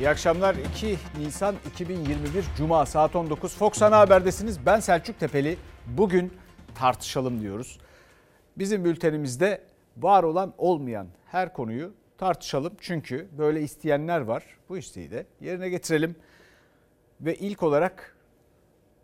[0.00, 0.54] İyi akşamlar.
[0.54, 4.66] 2 Nisan 2021 Cuma saat 19 Fox Ana Haber'desiniz.
[4.66, 5.56] Ben Selçuk Tepeli.
[5.86, 6.32] Bugün
[6.74, 7.78] tartışalım diyoruz.
[8.58, 9.62] Bizim bültenimizde
[9.96, 12.72] var olan olmayan her konuyu tartışalım.
[12.80, 14.44] Çünkü böyle isteyenler var.
[14.68, 16.16] Bu isteği de yerine getirelim.
[17.20, 18.16] Ve ilk olarak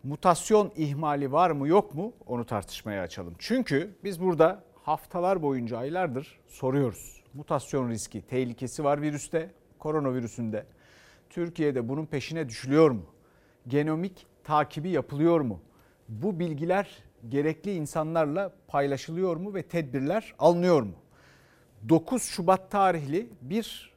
[0.03, 3.35] mutasyon ihmali var mı yok mu onu tartışmaya açalım.
[3.39, 7.23] Çünkü biz burada haftalar boyunca aylardır soruyoruz.
[7.33, 10.65] Mutasyon riski, tehlikesi var virüste, koronavirüsünde.
[11.29, 13.05] Türkiye'de bunun peşine düşülüyor mu?
[13.67, 15.59] Genomik takibi yapılıyor mu?
[16.09, 20.93] Bu bilgiler gerekli insanlarla paylaşılıyor mu ve tedbirler alınıyor mu?
[21.89, 23.93] 9 Şubat tarihli bir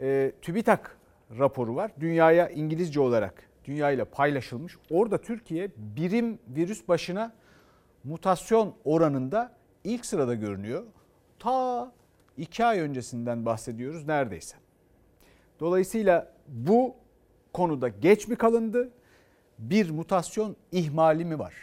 [0.00, 0.96] e, TÜBİTAK
[1.38, 1.90] raporu var.
[2.00, 4.76] Dünyaya İngilizce olarak dünyayla paylaşılmış.
[4.90, 7.32] Orada Türkiye birim virüs başına
[8.04, 9.54] mutasyon oranında
[9.84, 10.84] ilk sırada görünüyor.
[11.38, 11.92] Ta
[12.36, 14.56] iki ay öncesinden bahsediyoruz neredeyse.
[15.60, 16.94] Dolayısıyla bu
[17.52, 18.90] konuda geç mi kalındı?
[19.58, 21.54] Bir mutasyon ihmali mi var?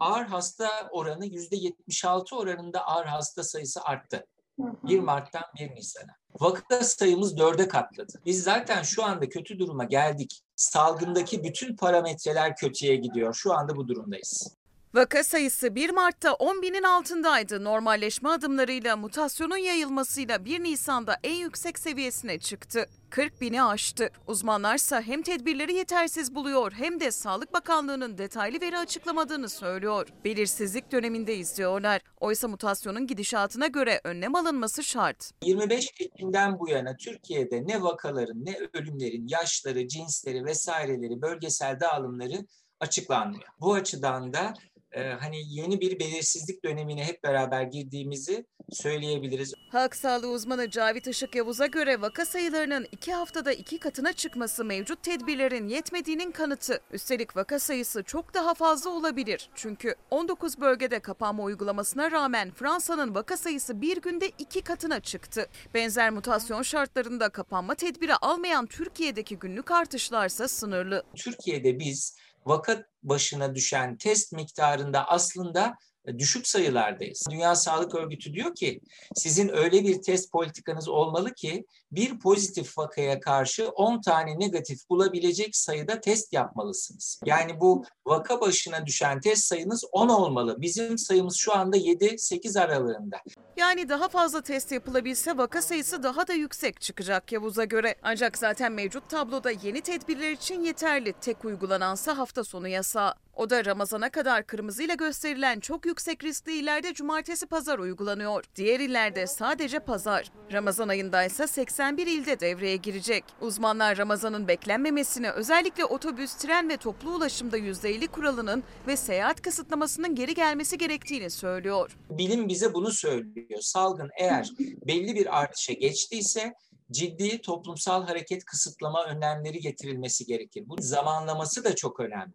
[0.00, 4.26] Ağır hasta oranı %76 oranında ağır hasta sayısı arttı.
[4.58, 6.12] 1 Mart'tan 1 Nisan'a.
[6.40, 8.12] Vaka sayımız dörde katladı.
[8.26, 10.42] Biz zaten şu anda kötü duruma geldik.
[10.56, 13.34] Salgındaki bütün parametreler kötüye gidiyor.
[13.34, 14.56] Şu anda bu durumdayız.
[14.94, 17.64] Vaka sayısı 1 Mart'ta 10 binin altındaydı.
[17.64, 22.86] Normalleşme adımlarıyla mutasyonun yayılmasıyla 1 Nisan'da en yüksek seviyesine çıktı.
[23.10, 24.10] 40 bini aştı.
[24.26, 30.08] Uzmanlarsa hem tedbirleri yetersiz buluyor hem de Sağlık Bakanlığı'nın detaylı veri açıklamadığını söylüyor.
[30.24, 32.00] Belirsizlik döneminde izliyorlar.
[32.20, 35.30] Oysa mutasyonun gidişatına göre önlem alınması şart.
[35.44, 42.46] 25 Ekim'den bu yana Türkiye'de ne vakaların ne ölümlerin yaşları, cinsleri vesaireleri, bölgesel dağılımları
[42.80, 43.44] açıklanmıyor.
[43.60, 44.54] Bu açıdan da
[44.92, 49.54] e, hani yeni bir belirsizlik dönemine hep beraber girdiğimizi söyleyebiliriz.
[49.70, 55.02] Halk sağlığı uzmanı Cavit Işık Yavuz'a göre vaka sayılarının iki haftada iki katına çıkması mevcut
[55.02, 56.80] tedbirlerin yetmediğinin kanıtı.
[56.92, 59.50] Üstelik vaka sayısı çok daha fazla olabilir.
[59.54, 65.46] Çünkü 19 bölgede kapanma uygulamasına rağmen Fransa'nın vaka sayısı bir günde iki katına çıktı.
[65.74, 71.02] Benzer mutasyon şartlarında kapanma tedbiri almayan Türkiye'deki günlük artışlarsa sınırlı.
[71.16, 75.74] Türkiye'de biz vaka başına düşen test miktarında aslında
[76.06, 77.26] e, düşük sayılardayız.
[77.30, 78.80] Dünya Sağlık Örgütü diyor ki
[79.14, 85.56] sizin öyle bir test politikanız olmalı ki bir pozitif vakaya karşı 10 tane negatif bulabilecek
[85.56, 87.20] sayıda test yapmalısınız.
[87.24, 90.56] Yani bu vaka başına düşen test sayınız 10 olmalı.
[90.60, 93.16] Bizim sayımız şu anda 7-8 aralığında.
[93.56, 97.94] Yani daha fazla test yapılabilse vaka sayısı daha da yüksek çıkacak Yavuz'a göre.
[98.02, 101.12] Ancak zaten mevcut tabloda yeni tedbirler için yeterli.
[101.20, 103.14] Tek uygulanansa hafta sonu yasağı.
[103.40, 108.44] O da Ramazan'a kadar kırmızıyla gösterilen çok yüksek riskli illerde cumartesi pazar uygulanıyor.
[108.56, 110.32] Diğer illerde sadece pazar.
[110.52, 111.46] Ramazan ayında ise
[111.80, 113.24] 81 ilde devreye girecek.
[113.40, 120.34] Uzmanlar Ramazan'ın beklenmemesini özellikle otobüs, tren ve toplu ulaşımda %50 kuralının ve seyahat kısıtlamasının geri
[120.34, 121.96] gelmesi gerektiğini söylüyor.
[122.10, 123.60] Bilim bize bunu söylüyor.
[123.60, 124.50] Salgın eğer
[124.86, 126.52] belli bir artışa geçtiyse
[126.90, 130.64] ciddi toplumsal hareket kısıtlama önlemleri getirilmesi gerekir.
[130.66, 132.34] Bu zamanlaması da çok önemli.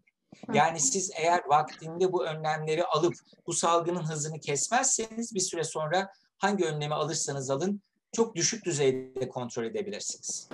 [0.54, 3.14] Yani siz eğer vaktinde bu önlemleri alıp
[3.48, 7.82] bu salgının hızını kesmezseniz bir süre sonra hangi önlemi alırsanız alın
[8.16, 10.50] çok düşük düzeyde kontrol edebilirsiniz.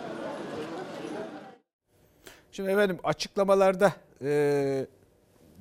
[2.52, 4.86] Şimdi efendim açıklamalarda e,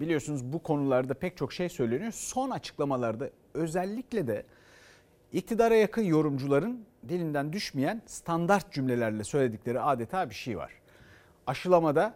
[0.00, 2.12] biliyorsunuz bu konularda pek çok şey söyleniyor.
[2.12, 4.44] Son açıklamalarda özellikle de
[5.32, 10.72] iktidara yakın yorumcuların dilinden düşmeyen standart cümlelerle söyledikleri adeta bir şey var.
[11.46, 12.14] Aşılamada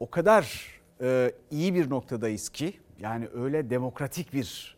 [0.00, 0.66] o kadar
[1.00, 4.76] e, iyi bir noktadayız ki yani öyle demokratik bir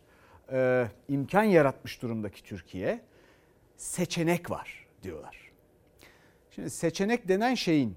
[0.51, 3.01] e, imkan yaratmış durumdaki Türkiye
[3.77, 5.51] seçenek var diyorlar.
[6.49, 7.95] Şimdi seçenek denen şeyin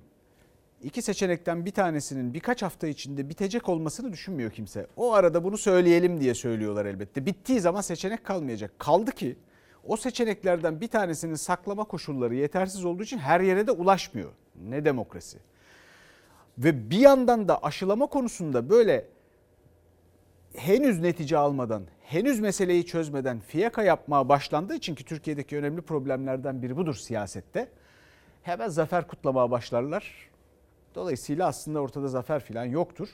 [0.83, 4.87] iki seçenekten bir tanesinin birkaç hafta içinde bitecek olmasını düşünmüyor kimse.
[4.97, 7.27] O arada bunu söyleyelim diye söylüyorlar elbette.
[7.27, 8.79] Bittiği zaman seçenek kalmayacak.
[8.79, 9.37] Kaldı ki
[9.85, 14.33] o seçeneklerden bir tanesinin saklama koşulları yetersiz olduğu için her yere de ulaşmıyor.
[14.69, 15.39] Ne demokrasi.
[16.59, 19.07] Ve bir yandan da aşılama konusunda böyle
[20.55, 26.77] henüz netice almadan, henüz meseleyi çözmeden fiyaka yapmaya başlandığı için ki Türkiye'deki önemli problemlerden biri
[26.77, 27.69] budur siyasette.
[28.43, 30.31] Hemen zafer kutlamaya başlarlar.
[30.95, 33.09] Dolayısıyla aslında ortada zafer falan yoktur.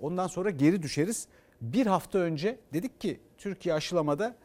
[0.00, 1.28] Ondan sonra geri düşeriz.
[1.60, 4.36] Bir hafta önce dedik ki Türkiye aşılamada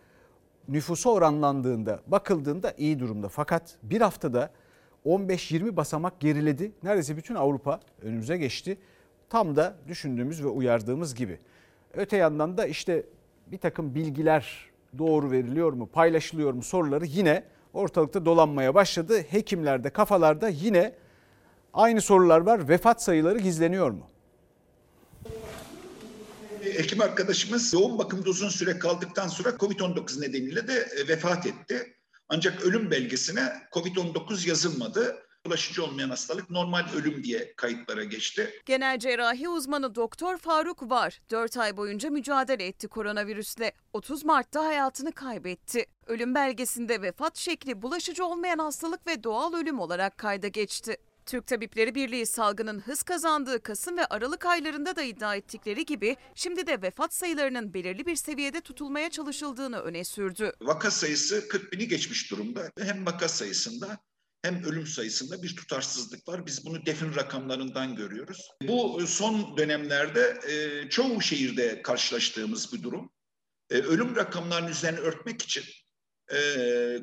[0.67, 3.29] nüfusa oranlandığında, bakıldığında iyi durumda.
[3.29, 4.51] Fakat bir haftada
[5.05, 6.71] 15-20 basamak geriledi.
[6.83, 8.77] Neredeyse bütün Avrupa önümüze geçti.
[9.29, 11.39] Tam da düşündüğümüz ve uyardığımız gibi.
[11.93, 13.05] Öte yandan da işte
[13.51, 17.43] bir takım bilgiler doğru veriliyor mu, paylaşılıyor mu soruları yine
[17.73, 19.21] ortalıkta dolanmaya başladı.
[19.29, 20.95] Hekimlerde, kafalarda yine
[21.73, 22.69] aynı sorular var.
[22.69, 24.07] Vefat sayıları gizleniyor mu?
[26.61, 31.95] Hekim arkadaşımız yoğun bakımda uzun süre kaldıktan sonra COVID-19 nedeniyle de e, vefat etti.
[32.29, 35.15] Ancak ölüm belgesine COVID-19 yazılmadı.
[35.45, 38.61] Bulaşıcı olmayan hastalık normal ölüm diye kayıtlara geçti.
[38.65, 43.71] Genel cerrahi uzmanı Doktor Faruk Var 4 ay boyunca mücadele etti koronavirüsle.
[43.93, 45.85] 30 Mart'ta hayatını kaybetti.
[46.07, 50.97] Ölüm belgesinde vefat şekli bulaşıcı olmayan hastalık ve doğal ölüm olarak kayda geçti.
[51.25, 56.67] Türk Tabipleri Birliği salgının hız kazandığı Kasım ve Aralık aylarında da iddia ettikleri gibi şimdi
[56.67, 60.53] de vefat sayılarının belirli bir seviyede tutulmaya çalışıldığını öne sürdü.
[60.61, 62.71] Vaka sayısı 40 bini geçmiş durumda.
[62.79, 63.97] Hem vaka sayısında
[64.41, 66.45] hem ölüm sayısında bir tutarsızlık var.
[66.45, 68.49] Biz bunu defin rakamlarından görüyoruz.
[68.67, 73.11] Bu son dönemlerde e, çoğu şehirde karşılaştığımız bir durum.
[73.69, 75.63] E, ölüm rakamlarının üzerine örtmek için
[76.31, 76.37] e,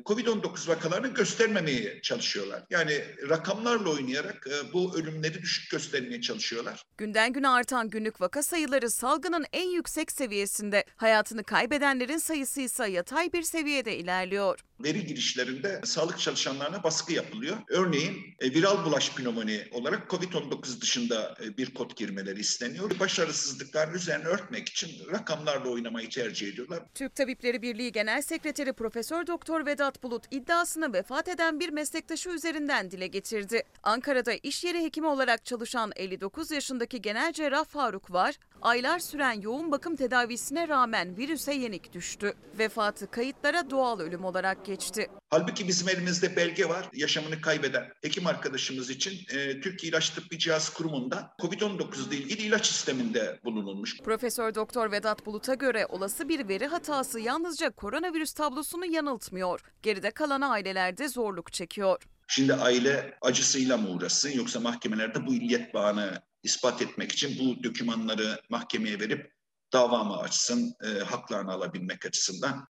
[0.05, 2.63] Covid-19 vakalarını göstermemeye çalışıyorlar.
[2.69, 6.83] Yani rakamlarla oynayarak e, bu ölümleri düşük göstermeye çalışıyorlar.
[6.97, 10.85] Günden güne artan günlük vaka sayıları salgının en yüksek seviyesinde.
[10.95, 14.59] Hayatını kaybedenlerin sayısı ise yatay bir seviyede ilerliyor.
[14.83, 17.57] Veri girişlerinde sağlık çalışanlarına baskı yapılıyor.
[17.69, 22.99] Örneğin e, viral bulaş pnömoni olarak COVID-19 dışında e, bir kod girmeleri isteniyor.
[22.99, 26.83] Başarısızlıkların üzerine örtmek için rakamlarla oynamayı tercih ediyorlar.
[26.95, 32.91] Türk Tabipleri Birliği Genel Sekreteri Profesör Doktor Vedat Bulut iddiasını vefat eden bir meslektaşı üzerinden
[32.91, 33.63] dile getirdi.
[33.83, 39.71] Ankara'da iş yeri hekimi olarak çalışan 59 yaşındaki genel cerrah Faruk var, aylar süren yoğun
[39.71, 42.33] bakım tedavisine rağmen virüse yenik düştü.
[42.59, 45.07] Vefatı kayıtlara doğal ölüm olarak geçti.
[45.29, 46.89] Halbuki bizim elimizde belge var.
[46.93, 52.65] Yaşamını kaybeden hekim arkadaşımız için e, Türkiye İlaç Tıbbi Cihaz Kurumu'nda COVID-19 ile ilgili ilaç
[52.65, 53.97] sisteminde bulunulmuş.
[54.01, 59.61] Profesör Doktor Vedat Bulut'a göre olası bir veri hatası yalnızca koronavirüs tablosunu yanıltmıyor.
[59.81, 62.03] Geride kalan aileler de zorluk çekiyor.
[62.27, 68.41] Şimdi aile acısıyla mı uğraşsın yoksa mahkemelerde bu illiyet bağını ispat etmek için bu dokümanları
[68.49, 69.31] mahkemeye verip
[69.73, 72.67] dava mı açsın e, haklarını alabilmek açısından.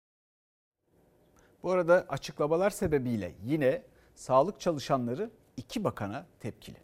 [1.63, 3.81] Bu arada açıklamalar sebebiyle yine
[4.15, 6.77] sağlık çalışanları iki bakana tepkili.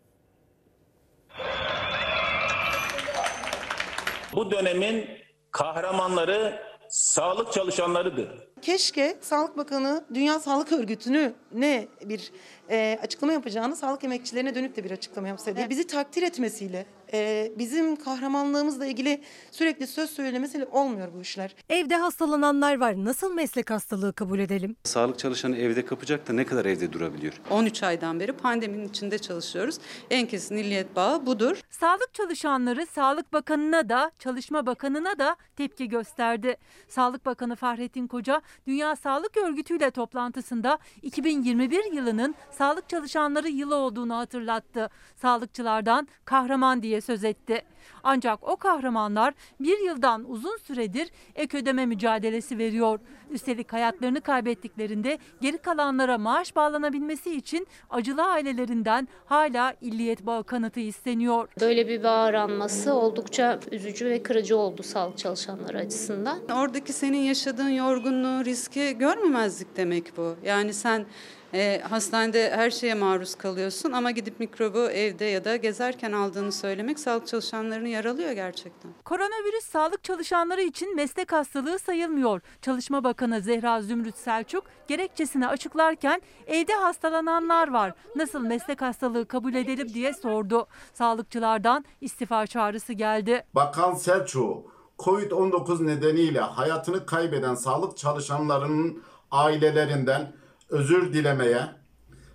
[4.34, 5.06] Bu dönemin
[5.52, 8.50] kahramanları sağlık çalışanlarıdır.
[8.62, 12.32] Keşke Sağlık Bakanı Dünya Sağlık Örgütü'nü ne bir
[12.70, 15.70] e, açıklama yapacağını sağlık emekçilerine dönüp de bir açıklama yapsaydı.
[15.70, 19.22] Bizi takdir etmesiyle, e, bizim kahramanlığımızla ilgili
[19.52, 21.56] sürekli söz söylemesiyle olmuyor bu işler.
[21.70, 23.06] Evde hastalananlar var.
[23.06, 24.76] Nasıl meslek hastalığı kabul edelim?
[24.84, 27.34] Sağlık çalışanı evde kapacak da ne kadar evde durabiliyor?
[27.50, 29.78] 13 aydan beri pandeminin içinde çalışıyoruz.
[30.10, 31.62] En kesin illiyet bağı budur.
[31.70, 36.58] Sağlık çalışanları Sağlık Bakanı'na da Çalışma Bakanı'na da tepki gösterdi.
[36.88, 44.18] Sağlık Bakanı Fahrettin Koca Dünya Sağlık Örgütü ile toplantısında 2021 yılının sağlık çalışanları yılı olduğunu
[44.18, 44.90] hatırlattı.
[45.16, 47.62] Sağlıkçılardan kahraman diye söz etti.
[48.04, 53.00] Ancak o kahramanlar bir yıldan uzun süredir ek ödeme mücadelesi veriyor.
[53.30, 61.48] Üstelik hayatlarını kaybettiklerinde geri kalanlara maaş bağlanabilmesi için acılı ailelerinden hala illiyet bağı kanıtı isteniyor.
[61.62, 66.40] Böyle bir bağ aranması oldukça üzücü ve kırıcı oldu sağlık çalışanları açısından.
[66.54, 70.36] Oradaki senin yaşadığın yorgunluğu, riski görmemezlik demek bu.
[70.44, 71.06] Yani sen
[71.54, 77.00] e, hastanede her şeye maruz kalıyorsun ama gidip mikrobu evde ya da gezerken aldığını söylemek
[77.00, 78.92] sağlık çalışanlarını yaralıyor gerçekten.
[79.06, 82.42] Koronavirüs sağlık çalışanları için meslek hastalığı sayılmıyor.
[82.62, 87.94] Çalışma Bakanı Zehra Zümrüt Selçuk gerekçesini açıklarken evde hastalananlar var.
[88.16, 90.68] Nasıl meslek hastalığı kabul edelim diye sordu.
[90.94, 93.46] Sağlıkçılardan istifa çağrısı geldi.
[93.56, 100.39] Bakan Selçuk, Covid-19 nedeniyle hayatını kaybeden sağlık çalışanlarının ailelerinden
[100.70, 101.62] özür dilemeye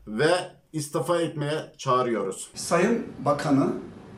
[0.06, 0.30] ve
[0.72, 2.50] istifa etmeye çağırıyoruz.
[2.54, 3.72] Sayın Bakanı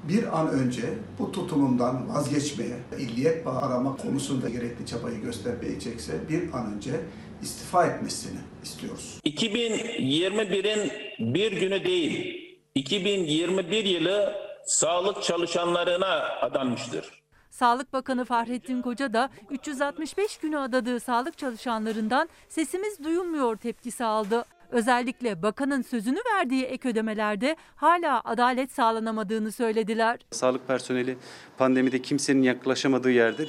[0.08, 0.82] bir an önce
[1.18, 7.00] bu tutumundan vazgeçmeye, illiyet bağı arama konusunda gerekli çabayı göstermeyecekse bir an önce
[7.42, 9.20] istifa etmesini istiyoruz.
[9.25, 10.92] 2021'in
[11.35, 12.37] bir günü değil,
[12.75, 14.35] 2021 yılı
[14.66, 17.25] sağlık çalışanlarına adanmıştır.
[17.57, 24.45] Sağlık Bakanı Fahrettin Koca da 365 günü adadığı sağlık çalışanlarından sesimiz duyulmuyor tepkisi aldı.
[24.71, 30.19] Özellikle bakanın sözünü verdiği ek ödemelerde hala adalet sağlanamadığını söylediler.
[30.31, 31.19] Sağlık personeli
[31.59, 33.47] pandemide kimsenin yaklaşamadığı yerde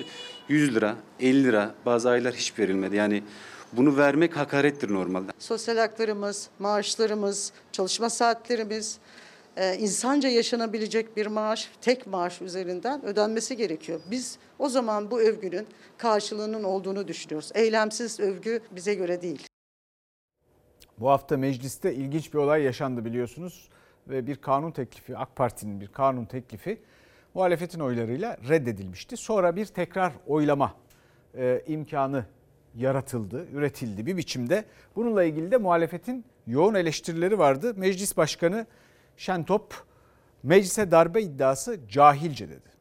[0.47, 2.95] 100 lira, 50 lira bazı aylar hiç verilmedi.
[2.95, 3.23] Yani
[3.73, 5.31] bunu vermek hakarettir normalde.
[5.39, 8.99] Sosyal haklarımız, maaşlarımız, çalışma saatlerimiz,
[9.57, 13.99] e, insanca yaşanabilecek bir maaş, tek maaş üzerinden ödenmesi gerekiyor.
[14.11, 17.51] Biz o zaman bu övgünün karşılığının olduğunu düşünüyoruz.
[17.55, 19.47] Eylemsiz övgü bize göre değil.
[20.99, 23.69] Bu hafta mecliste ilginç bir olay yaşandı biliyorsunuz
[24.07, 26.81] ve bir kanun teklifi AK Parti'nin bir kanun teklifi
[27.33, 29.17] muhalefetin oylarıyla reddedilmişti.
[29.17, 30.73] Sonra bir tekrar oylama
[31.37, 32.25] e, imkanı
[32.75, 34.65] yaratıldı, üretildi bir biçimde.
[34.95, 37.73] Bununla ilgili de muhalefetin yoğun eleştirileri vardı.
[37.77, 38.65] Meclis Başkanı
[39.17, 39.83] Şentop
[40.43, 42.71] meclise darbe iddiası cahilce dedi.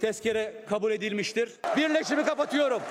[0.00, 1.52] Tezkere kabul edilmiştir.
[1.76, 2.82] Birleşimi kapatıyorum.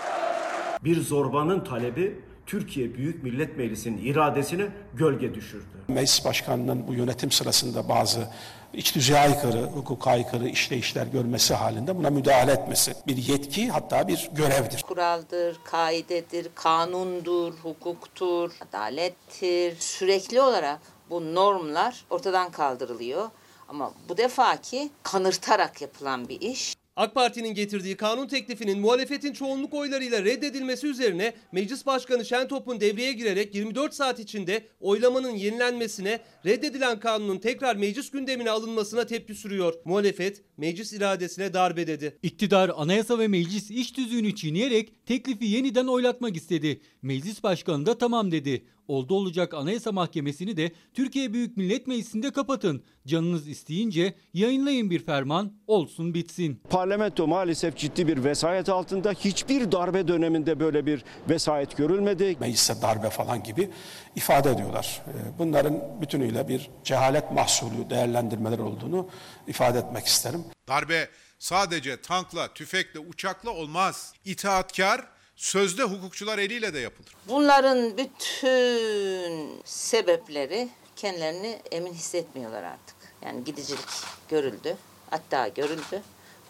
[0.84, 5.66] Bir zorbanın talebi Türkiye Büyük Millet Meclisi'nin iradesine gölge düşürdü.
[5.88, 8.28] Meclis Başkanı'nın bu yönetim sırasında bazı
[8.74, 14.30] iç düzeye aykırı, hukuka aykırı işleyişler görmesi halinde buna müdahale etmesi bir yetki hatta bir
[14.34, 14.82] görevdir.
[14.82, 19.76] Kuraldır, kaidedir, kanundur, hukuktur, adalettir.
[19.80, 23.30] Sürekli olarak bu normlar ortadan kaldırılıyor.
[23.68, 26.78] Ama bu defaki kanırtarak yapılan bir iş.
[26.98, 33.56] AK Parti'nin getirdiği kanun teklifinin muhalefetin çoğunluk oylarıyla reddedilmesi üzerine Meclis Başkanı Şentop'un devreye girerek
[33.56, 39.74] 24 saat içinde oylamanın yenilenmesine, reddedilen kanunun tekrar meclis gündemine alınmasına tepki sürüyor.
[39.86, 42.18] Muhalefet meclis iradesine darbe dedi.
[42.24, 46.82] İktidar anayasa ve meclis iş tüzüğünü çiğneyerek teklifi yeniden oylatmak istedi.
[47.02, 48.66] Meclis başkanı da tamam dedi.
[48.88, 52.84] Oldu olacak Anayasa Mahkemesi'ni de Türkiye Büyük Millet Meclisi'nde kapatın.
[53.08, 56.62] Canınız isteyince yayınlayın bir ferman, olsun bitsin.
[56.70, 59.12] Parlamento maalesef ciddi bir vesayet altında.
[59.12, 62.38] Hiçbir darbe döneminde böyle bir vesayet görülmedi.
[62.40, 63.70] Meclise darbe falan gibi
[64.16, 65.02] ifade ediyorlar.
[65.40, 69.10] Bunların bütünüyle bir cehalet mahsulü değerlendirmeler olduğunu
[69.48, 70.44] ifade etmek isterim.
[70.68, 74.14] Darbe sadece tankla, tüfekle, uçakla olmaz.
[74.26, 77.12] İtaatkar sözde hukukçular eliyle de yapılır.
[77.28, 82.96] Bunların bütün sebepleri kendilerini emin hissetmiyorlar artık.
[83.26, 83.86] Yani gidicilik
[84.30, 84.78] görüldü,
[85.10, 86.02] hatta görüldü.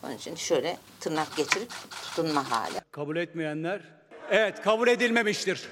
[0.03, 1.69] Onun için şöyle tırnak geçirip
[2.01, 2.81] tutunma hali.
[2.91, 3.81] Kabul etmeyenler
[4.31, 5.67] evet kabul edilmemiştir.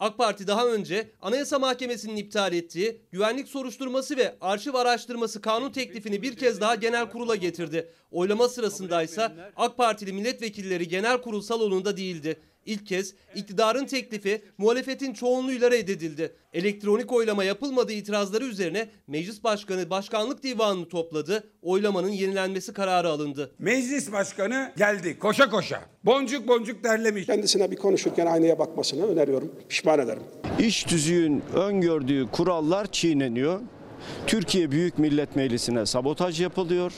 [0.00, 6.22] AK Parti daha önce Anayasa Mahkemesi'nin iptal ettiği güvenlik soruşturması ve arşiv araştırması kanun teklifini
[6.22, 7.88] bir kez daha genel kurula getirdi.
[8.10, 12.40] Oylama sırasındaysa AK Partili milletvekilleri genel kurul salonunda değildi.
[12.66, 16.36] İlk kez iktidarın teklifi muhalefetin çoğunluğuyla reddedildi.
[16.52, 21.50] Elektronik oylama yapılmadığı itirazları üzerine Meclis Başkanı Başkanlık Divanı'nı topladı.
[21.62, 23.54] Oylamanın yenilenmesi kararı alındı.
[23.58, 25.80] Meclis Başkanı geldi koşa koşa.
[26.04, 27.26] Boncuk boncuk derlemiş.
[27.26, 29.52] Kendisine bir konuşurken aynaya bakmasını öneriyorum.
[29.68, 30.22] Pişman ederim.
[30.58, 33.60] İş tüzüğün öngördüğü kurallar çiğneniyor.
[34.26, 36.92] Türkiye Büyük Millet Meclisi'ne sabotaj yapılıyor.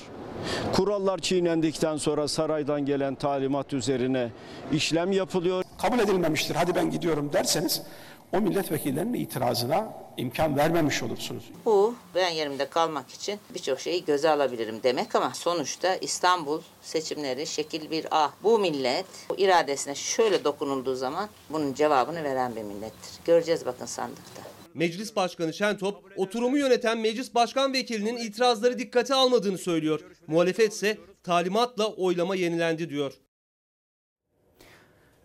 [0.72, 4.30] Kurallar çiğnendikten sonra saraydan gelen talimat üzerine
[4.72, 5.64] işlem yapılıyor.
[5.78, 7.82] Kabul edilmemiştir hadi ben gidiyorum derseniz
[8.32, 11.44] o milletvekillerinin itirazına imkan vermemiş olursunuz.
[11.64, 17.90] Bu ben yerimde kalmak için birçok şeyi göze alabilirim demek ama sonuçta İstanbul seçimleri şekil
[17.90, 18.32] bir ah.
[18.42, 23.10] Bu millet bu iradesine şöyle dokunulduğu zaman bunun cevabını veren bir millettir.
[23.24, 24.42] Göreceğiz bakın sandıkta.
[24.74, 30.00] Meclis Başkanı Şentop, oturumu yöneten Meclis Başkan Vekilinin itirazları dikkate almadığını söylüyor.
[30.26, 33.12] Muhalefet ise talimatla oylama yenilendi diyor.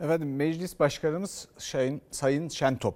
[0.04, 2.96] Efendim Meclis Başkanımız Sayın, Sayın Şentop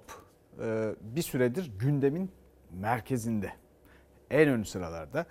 [0.62, 2.30] e, bir süredir gündemin
[2.72, 3.52] merkezinde.
[4.30, 5.26] En ön sıralarda.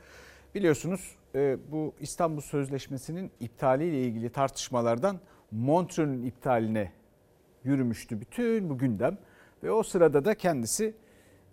[0.55, 5.19] Biliyorsunuz e, bu İstanbul Sözleşmesi'nin iptaliyle ilgili tartışmalardan
[5.51, 6.91] Montreux'un iptaline
[7.63, 9.17] yürümüştü bütün bu gündem.
[9.63, 10.96] Ve o sırada da kendisi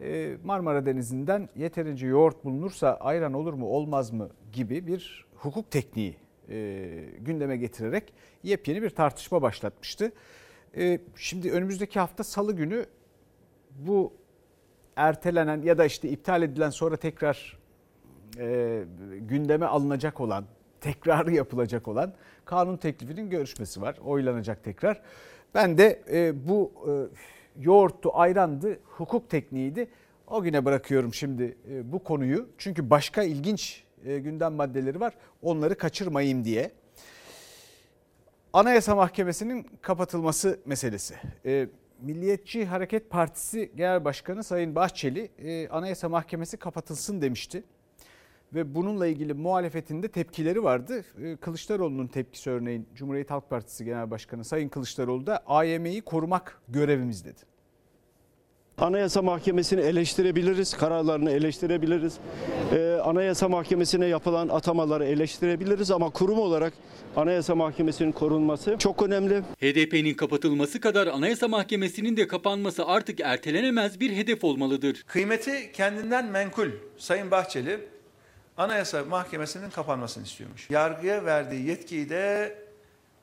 [0.00, 6.23] e, Marmara Denizi'nden yeterince yoğurt bulunursa ayran olur mu olmaz mı gibi bir hukuk tekniği
[7.18, 10.12] gündeme getirerek yepyeni bir tartışma başlatmıştı.
[11.16, 12.86] Şimdi önümüzdeki hafta salı günü
[13.78, 14.12] bu
[14.96, 17.58] ertelenen ya da işte iptal edilen sonra tekrar
[19.18, 20.44] gündeme alınacak olan,
[20.80, 23.98] tekrarı yapılacak olan kanun teklifinin görüşmesi var.
[24.04, 25.00] Oylanacak tekrar.
[25.54, 26.02] Ben de
[26.46, 26.72] bu
[27.60, 29.88] yoğurttu, ayrandı, hukuk tekniğiydi.
[30.26, 32.48] O güne bırakıyorum şimdi bu konuyu.
[32.58, 35.14] Çünkü başka ilginç gündem maddeleri var.
[35.42, 36.72] Onları kaçırmayayım diye.
[38.52, 41.14] Anayasa Mahkemesi'nin kapatılması meselesi.
[42.00, 45.30] Milliyetçi Hareket Partisi Genel Başkanı Sayın Bahçeli
[45.70, 47.64] Anayasa Mahkemesi kapatılsın demişti.
[48.54, 51.04] Ve bununla ilgili muhalefetinde tepkileri vardı.
[51.40, 57.40] Kılıçdaroğlu'nun tepkisi örneğin Cumhuriyet Halk Partisi Genel Başkanı Sayın Kılıçdaroğlu da AYM'yi korumak görevimiz dedi.
[58.78, 62.18] Anayasa Mahkemesi'ni eleştirebiliriz, kararlarını eleştirebiliriz.
[62.72, 66.72] Ee, Anayasa Mahkemesi'ne yapılan atamaları eleştirebiliriz ama kurum olarak
[67.16, 69.40] Anayasa Mahkemesi'nin korunması çok önemli.
[69.40, 75.04] HDP'nin kapatılması kadar Anayasa Mahkemesi'nin de kapanması artık ertelenemez bir hedef olmalıdır.
[75.06, 77.80] Kıymeti kendinden menkul Sayın Bahçeli
[78.56, 80.70] Anayasa Mahkemesi'nin kapanmasını istiyormuş.
[80.70, 82.54] Yargıya verdiği yetkiyi de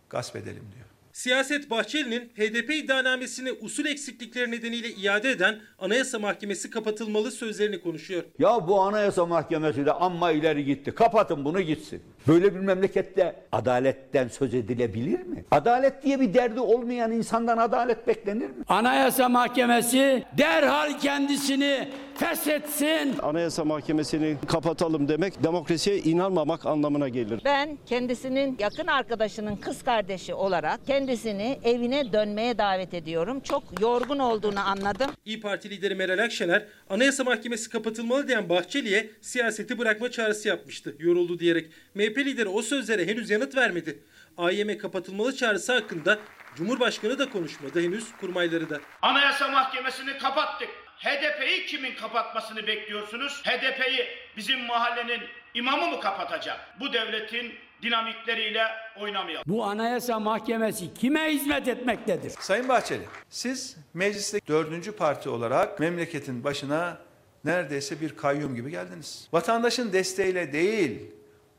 [0.09, 0.90] gasp edelim diyor.
[1.13, 8.23] Siyaset Bahçeli'nin HDP iddianamesini usul eksiklikleri nedeniyle iade eden Anayasa Mahkemesi kapatılmalı sözlerini konuşuyor.
[8.39, 10.91] Ya bu Anayasa Mahkemesi de amma ileri gitti.
[10.91, 12.01] Kapatın bunu gitsin.
[12.27, 15.45] Böyle bir memlekette adaletten söz edilebilir mi?
[15.51, 18.63] Adalet diye bir derdi olmayan insandan adalet beklenir mi?
[18.67, 23.17] Anayasa Mahkemesi derhal kendisini feshetsin.
[23.21, 27.41] Anayasa Mahkemesi'ni kapatalım demek demokrasiye inanmamak anlamına gelir.
[27.45, 33.39] Ben kendisinin yakın arkadaşının kız kardeşi olarak kendisini evine dönmeye davet ediyorum.
[33.39, 35.11] Çok yorgun olduğunu anladım.
[35.25, 40.95] İyi Parti lideri Meral Akşener Anayasa Mahkemesi kapatılmalı diyen Bahçeli'ye siyaseti bırakma çağrısı yapmıştı.
[40.99, 41.71] Yoruldu diyerek.
[41.95, 44.03] MHP lideri o sözlere henüz yanıt vermedi.
[44.37, 46.19] AYM kapatılmalı çağrısı hakkında
[46.55, 48.79] Cumhurbaşkanı da konuşmadı henüz kurmayları da.
[49.01, 50.69] Anayasa Mahkemesi'ni kapattık.
[51.03, 53.43] HDP'yi kimin kapatmasını bekliyorsunuz?
[53.45, 55.21] HDP'yi bizim mahallenin
[55.53, 56.59] imamı mı kapatacak?
[56.79, 58.63] Bu devletin dinamikleriyle
[58.99, 59.43] oynamayalım.
[59.47, 62.33] Bu Anayasa Mahkemesi kime hizmet etmektedir?
[62.39, 66.97] Sayın Bahçeli, siz mecliste dördüncü parti olarak memleketin başına
[67.45, 69.27] neredeyse bir kayyum gibi geldiniz.
[69.33, 71.11] Vatandaşın desteğiyle değil,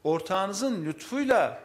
[0.05, 1.63] ortağınızın lütfuyla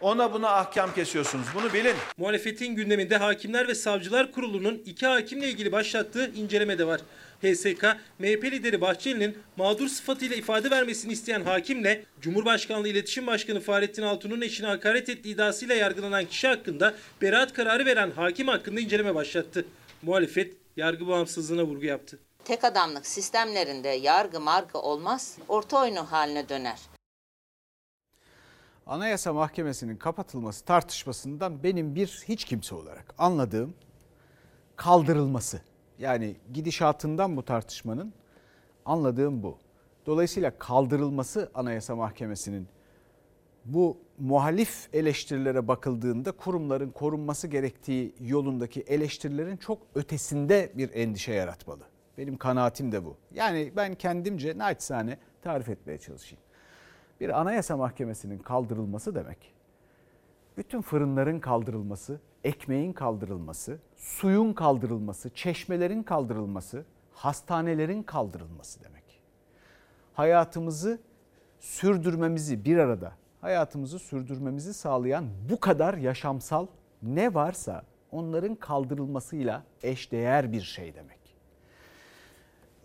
[0.00, 1.46] ona buna ahkam kesiyorsunuz.
[1.54, 1.96] Bunu bilin.
[2.16, 7.00] Muhalefetin gündeminde Hakimler ve Savcılar Kurulu'nun iki hakimle ilgili başlattığı inceleme de var.
[7.42, 7.84] HSK,
[8.18, 14.66] MHP lideri Bahçeli'nin mağdur sıfatıyla ifade vermesini isteyen hakimle Cumhurbaşkanlığı İletişim Başkanı Fahrettin Altun'un eşine
[14.66, 19.64] hakaret ettiği iddiasıyla yargılanan kişi hakkında beraat kararı veren hakim hakkında inceleme başlattı.
[20.02, 22.18] Muhalefet yargı bağımsızlığına vurgu yaptı.
[22.44, 26.78] Tek adamlık sistemlerinde yargı margı olmaz, orta oyunu haline döner.
[28.88, 33.74] Anayasa Mahkemesi'nin kapatılması tartışmasından benim bir hiç kimse olarak anladığım
[34.76, 35.60] kaldırılması.
[35.98, 38.12] Yani gidişatından bu tartışmanın
[38.84, 39.58] anladığım bu.
[40.06, 42.68] Dolayısıyla kaldırılması Anayasa Mahkemesi'nin
[43.64, 51.82] bu muhalif eleştirilere bakıldığında kurumların korunması gerektiği yolundaki eleştirilerin çok ötesinde bir endişe yaratmalı.
[52.18, 53.16] Benim kanaatim de bu.
[53.34, 56.47] Yani ben kendimce naçizane tarif etmeye çalışayım.
[57.20, 59.54] Bir anayasa mahkemesinin kaldırılması demek.
[60.56, 69.22] Bütün fırınların kaldırılması, ekmeğin kaldırılması, suyun kaldırılması, çeşmelerin kaldırılması, hastanelerin kaldırılması demek.
[70.14, 71.00] Hayatımızı
[71.60, 76.66] sürdürmemizi bir arada, hayatımızı sürdürmemizi sağlayan bu kadar yaşamsal
[77.02, 81.18] ne varsa onların kaldırılmasıyla eşdeğer bir şey demek.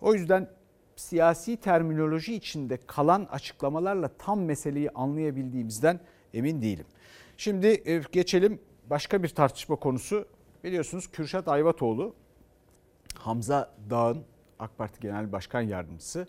[0.02, 0.50] O yüzden
[0.96, 6.00] siyasi terminoloji içinde kalan açıklamalarla tam meseleyi anlayabildiğimizden
[6.34, 6.86] emin değilim.
[7.38, 10.28] Şimdi e, geçelim başka bir tartışma konusu.
[10.64, 12.16] Biliyorsunuz Kürşat Ayvatoğlu,
[13.16, 14.24] Hamza Dağ'ın
[14.60, 16.28] AK Parti Genel Başkan Yardımcısı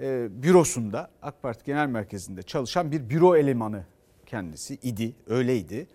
[0.00, 3.84] e, bürosunda AK Parti Genel Merkezi'nde çalışan bir büro elemanı
[4.26, 5.86] kendisi idi, öyleydi.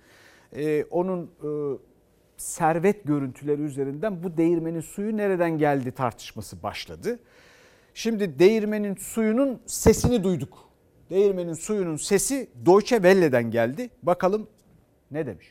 [0.56, 1.32] E, onun
[2.38, 7.20] servet görüntüleri üzerinden bu değirmenin suyu nereden geldi tartışması başladı.
[7.98, 10.70] Şimdi değirmenin suyunun sesini duyduk.
[11.10, 13.90] Değirmenin suyunun sesi Deutsche Welle'den geldi.
[14.04, 14.50] Bakalım
[15.12, 15.48] ne demiş?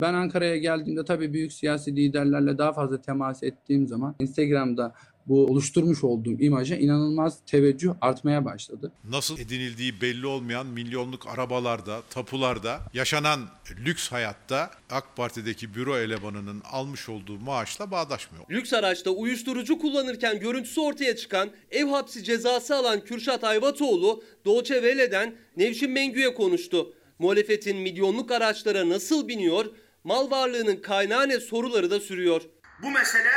[0.00, 4.94] Ben Ankara'ya geldiğimde tabii büyük siyasi liderlerle daha fazla temas ettiğim zaman Instagram'da
[5.26, 8.92] bu oluşturmuş olduğum imaja inanılmaz teveccüh artmaya başladı.
[9.04, 13.40] Nasıl edinildiği belli olmayan milyonluk arabalarda, tapularda, yaşanan
[13.86, 18.44] lüks hayatta AK Parti'deki büro elemanının almış olduğu maaşla bağdaşmıyor.
[18.50, 25.34] Lüks araçta uyuşturucu kullanırken görüntüsü ortaya çıkan ev hapsi cezası alan Kürşat Ayvatoğlu Doğçe Welle'den
[25.56, 26.94] Nevşin Mengü'ye konuştu.
[27.18, 29.66] Muhalefetin milyonluk araçlara nasıl biniyor,
[30.04, 32.42] mal varlığının kaynağı ne soruları da sürüyor.
[32.82, 33.32] Bu mesele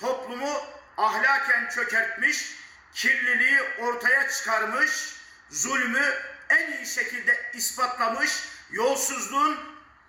[0.00, 0.48] toplumu
[0.96, 2.54] ahlaken çökertmiş,
[2.94, 4.90] kirliliği ortaya çıkarmış,
[5.50, 6.04] zulmü
[6.48, 8.30] en iyi şekilde ispatlamış,
[8.70, 9.58] yolsuzluğun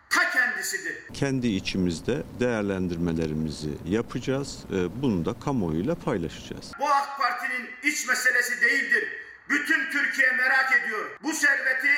[0.10, 0.98] ta kendisidir.
[1.14, 4.58] Kendi içimizde değerlendirmelerimizi yapacağız.
[4.72, 6.72] Ee, bunu da kamuoyuyla paylaşacağız.
[6.80, 9.08] Bu AK Parti'nin iç meselesi değildir.
[9.50, 11.18] Bütün Türkiye merak ediyor.
[11.24, 11.94] Bu serveti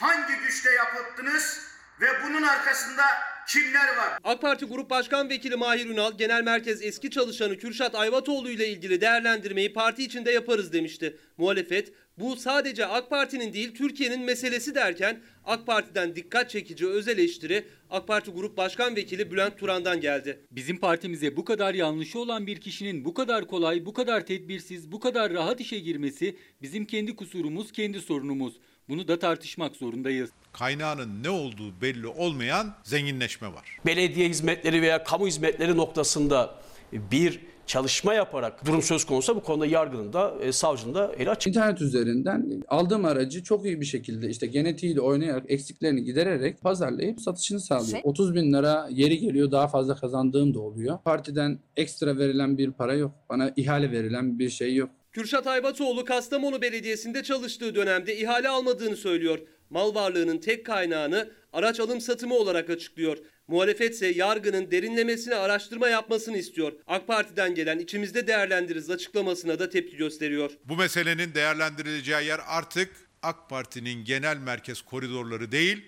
[0.00, 1.60] hangi güçle yapıttınız
[2.00, 3.04] ve bunun arkasında
[3.48, 4.18] kimler var?
[4.24, 9.00] AK Parti Grup Başkan Vekili Mahir Ünal, Genel Merkez eski çalışanı Kürşat Ayvatoğlu ile ilgili
[9.00, 11.16] değerlendirmeyi parti içinde yaparız demişti.
[11.36, 17.64] Muhalefet bu sadece AK Parti'nin değil Türkiye'nin meselesi derken AK Parti'den dikkat çekici öz eleştiri
[17.90, 20.40] AK Parti Grup Başkan Vekili Bülent Turan'dan geldi.
[20.50, 25.00] Bizim partimize bu kadar yanlışı olan bir kişinin bu kadar kolay, bu kadar tedbirsiz, bu
[25.00, 28.54] kadar rahat işe girmesi bizim kendi kusurumuz, kendi sorunumuz.
[28.88, 30.30] Bunu da tartışmak zorundayız.
[30.52, 33.78] Kaynağının ne olduğu belli olmayan zenginleşme var.
[33.86, 36.54] Belediye hizmetleri veya kamu hizmetleri noktasında
[36.92, 41.48] bir çalışma yaparak durum söz konusu bu konuda yargının da e, savcının da eli açık.
[41.48, 47.60] İnternet üzerinden aldığım aracı çok iyi bir şekilde işte genetiğiyle oynayarak eksiklerini gidererek pazarlayıp satışını
[47.60, 47.90] sağlıyor.
[47.90, 50.98] Şey- 30 bin lira yeri geliyor daha fazla kazandığım da oluyor.
[51.04, 53.12] Partiden ekstra verilen bir para yok.
[53.28, 54.90] Bana ihale verilen bir şey yok.
[55.12, 59.38] Kürşat Aybatoğlu Kastamonu Belediyesi'nde çalıştığı dönemde ihale almadığını söylüyor.
[59.70, 63.18] Mal varlığının tek kaynağını araç alım satımı olarak açıklıyor.
[63.48, 66.72] Muhalefet ise yargının derinlemesine araştırma yapmasını istiyor.
[66.86, 70.50] AK Parti'den gelen içimizde değerlendiririz açıklamasına da tepki gösteriyor.
[70.64, 72.90] Bu meselenin değerlendirileceği yer artık
[73.22, 75.84] AK Parti'nin genel merkez koridorları değil,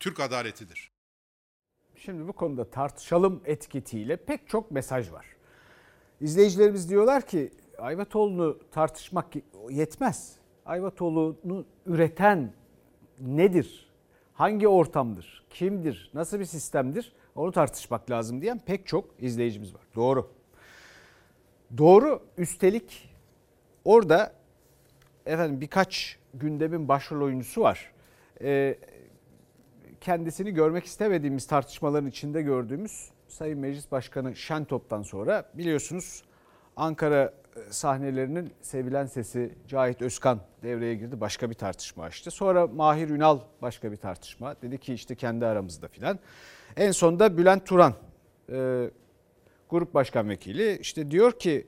[0.00, 0.90] Türk adaletidir.
[1.96, 5.26] Şimdi bu konuda tartışalım etiketiyle pek çok mesaj var.
[6.20, 9.26] İzleyicilerimiz diyorlar ki Ayvatoğlu'nu tartışmak
[9.70, 10.36] yetmez.
[10.66, 12.52] Ayvatoğlu'nu üreten
[13.20, 13.88] nedir?
[14.34, 15.46] Hangi ortamdır?
[15.50, 16.10] Kimdir?
[16.14, 17.12] Nasıl bir sistemdir?
[17.34, 19.82] Onu tartışmak lazım diyen pek çok izleyicimiz var.
[19.94, 20.30] Doğru.
[21.78, 22.22] Doğru.
[22.38, 23.14] Üstelik
[23.84, 24.32] orada
[25.26, 27.92] efendim birkaç gündemin başrol oyuncusu var.
[28.42, 28.78] Ee,
[30.00, 36.22] kendisini görmek istemediğimiz tartışmaların içinde gördüğümüz Sayın Meclis Başkanı Şentop'tan sonra biliyorsunuz
[36.76, 37.34] Ankara
[37.70, 41.20] sahnelerinin sevilen sesi Cahit Özkan devreye girdi.
[41.20, 42.30] Başka bir tartışma açtı.
[42.30, 44.56] Sonra Mahir Ünal başka bir tartışma.
[44.62, 46.18] Dedi ki işte kendi aramızda filan.
[46.76, 47.94] En sonunda Bülent Turan
[48.52, 48.90] e,
[49.68, 51.66] grup başkan vekili işte diyor ki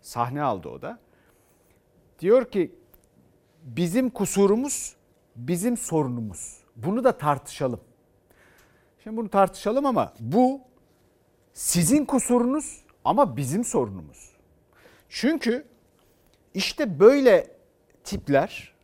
[0.00, 0.98] sahne aldı o da.
[2.20, 2.74] Diyor ki
[3.62, 4.96] bizim kusurumuz
[5.36, 6.56] bizim sorunumuz.
[6.76, 7.80] Bunu da tartışalım.
[9.02, 10.60] Şimdi bunu tartışalım ama bu
[11.52, 14.30] sizin kusurunuz ama bizim sorunumuz.
[15.10, 15.64] Çünkü
[16.54, 17.46] işte böyle
[18.04, 18.74] tipler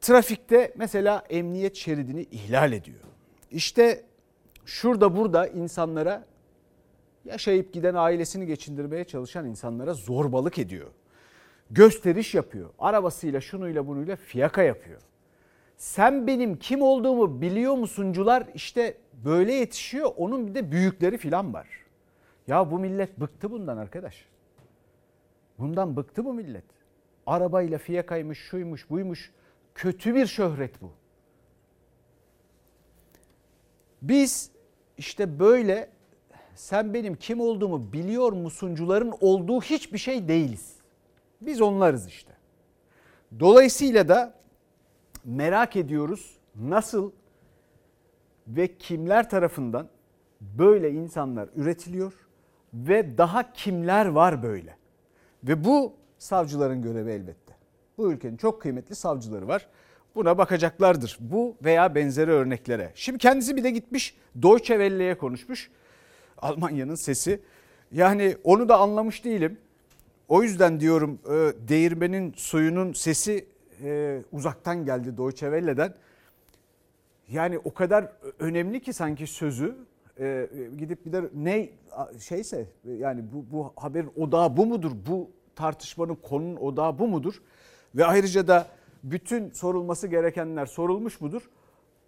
[0.00, 3.00] trafikte mesela emniyet şeridini ihlal ediyor.
[3.50, 4.04] İşte
[4.64, 6.24] şurada burada insanlara
[7.24, 10.90] yaşayıp giden ailesini geçindirmeye çalışan insanlara zorbalık ediyor.
[11.70, 12.70] Gösteriş yapıyor.
[12.78, 15.00] Arabasıyla şunuyla bunuyla fiyaka yapıyor.
[15.76, 20.10] Sen benim kim olduğumu biliyor musuncular işte böyle yetişiyor.
[20.16, 21.68] Onun bir de büyükleri filan var.
[22.46, 24.35] Ya bu millet bıktı bundan arkadaş.
[25.58, 26.64] Bundan bıktı bu millet.
[27.26, 29.32] Arabayla fiyakaymış, şuymuş, buymuş.
[29.74, 30.92] Kötü bir şöhret bu.
[34.02, 34.50] Biz
[34.98, 35.90] işte böyle
[36.54, 40.76] sen benim kim olduğumu biliyor musuncuların olduğu hiçbir şey değiliz.
[41.40, 42.32] Biz onlarız işte.
[43.40, 44.34] Dolayısıyla da
[45.24, 47.12] merak ediyoruz nasıl
[48.48, 49.88] ve kimler tarafından
[50.40, 52.12] böyle insanlar üretiliyor
[52.74, 54.76] ve daha kimler var böyle.
[55.48, 57.54] Ve bu savcıların görevi elbette.
[57.98, 59.66] Bu ülkenin çok kıymetli savcıları var.
[60.14, 61.18] Buna bakacaklardır.
[61.20, 62.92] Bu veya benzeri örneklere.
[62.94, 65.70] Şimdi kendisi bir de gitmiş Deutsche Welle'ye konuşmuş.
[66.38, 67.40] Almanya'nın sesi.
[67.92, 69.58] Yani onu da anlamış değilim.
[70.28, 73.46] O yüzden diyorum e, değirmenin suyunun sesi
[73.82, 75.94] e, uzaktan geldi Deutsche Welle'den.
[77.28, 79.76] Yani o kadar önemli ki sanki sözü
[80.20, 81.68] e, gidip bir de ne
[82.20, 84.92] şeyse yani bu, bu haberin odağı bu mudur?
[85.08, 87.42] Bu tartışmanın konunun odağı bu mudur?
[87.94, 88.66] Ve ayrıca da
[89.02, 91.42] bütün sorulması gerekenler sorulmuş mudur?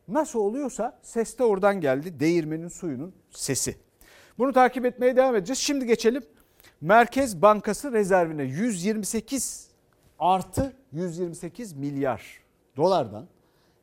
[0.09, 2.21] Nasıl oluyorsa ses de oradan geldi.
[2.21, 3.77] Değirmenin suyunun sesi.
[4.39, 5.59] Bunu takip etmeye devam edeceğiz.
[5.59, 6.23] Şimdi geçelim
[6.81, 9.69] Merkez Bankası rezervine 128
[10.19, 12.43] artı 128 milyar
[12.77, 13.27] dolardan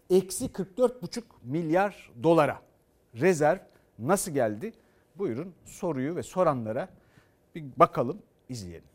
[0.10, 2.62] eksi 44,5 milyar dolara
[3.16, 3.60] rezerv
[4.00, 4.74] nasıl geldi?
[5.16, 6.90] Buyurun soruyu ve soranlara
[7.56, 8.95] bir bakalım, izleyelim.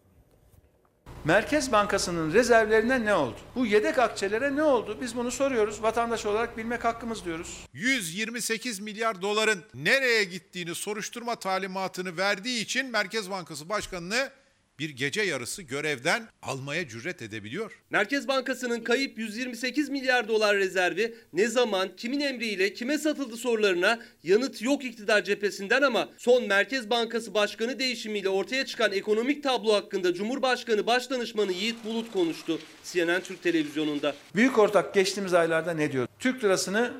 [1.25, 3.37] Merkez Bankası'nın rezervlerine ne oldu?
[3.55, 4.99] Bu yedek akçelere ne oldu?
[5.01, 5.83] Biz bunu soruyoruz.
[5.83, 7.67] Vatandaş olarak bilmek hakkımız diyoruz.
[7.73, 14.31] 128 milyar doların nereye gittiğini soruşturma talimatını verdiği için Merkez Bankası Başkanı'nı
[14.81, 17.73] bir gece yarısı görevden almaya cüret edebiliyor.
[17.91, 24.63] Merkez Bankası'nın kayıp 128 milyar dolar rezervi ne zaman, kimin emriyle, kime satıldı sorularına yanıt
[24.63, 30.87] yok iktidar cephesinden ama son Merkez Bankası Başkanı değişimiyle ortaya çıkan ekonomik tablo hakkında Cumhurbaşkanı
[30.87, 34.15] Başdanışmanı Yiğit Bulut konuştu CNN Türk Televizyonu'nda.
[34.35, 36.09] Büyük ortak geçtiğimiz aylarda ne diyor?
[36.19, 36.93] Türk lirasını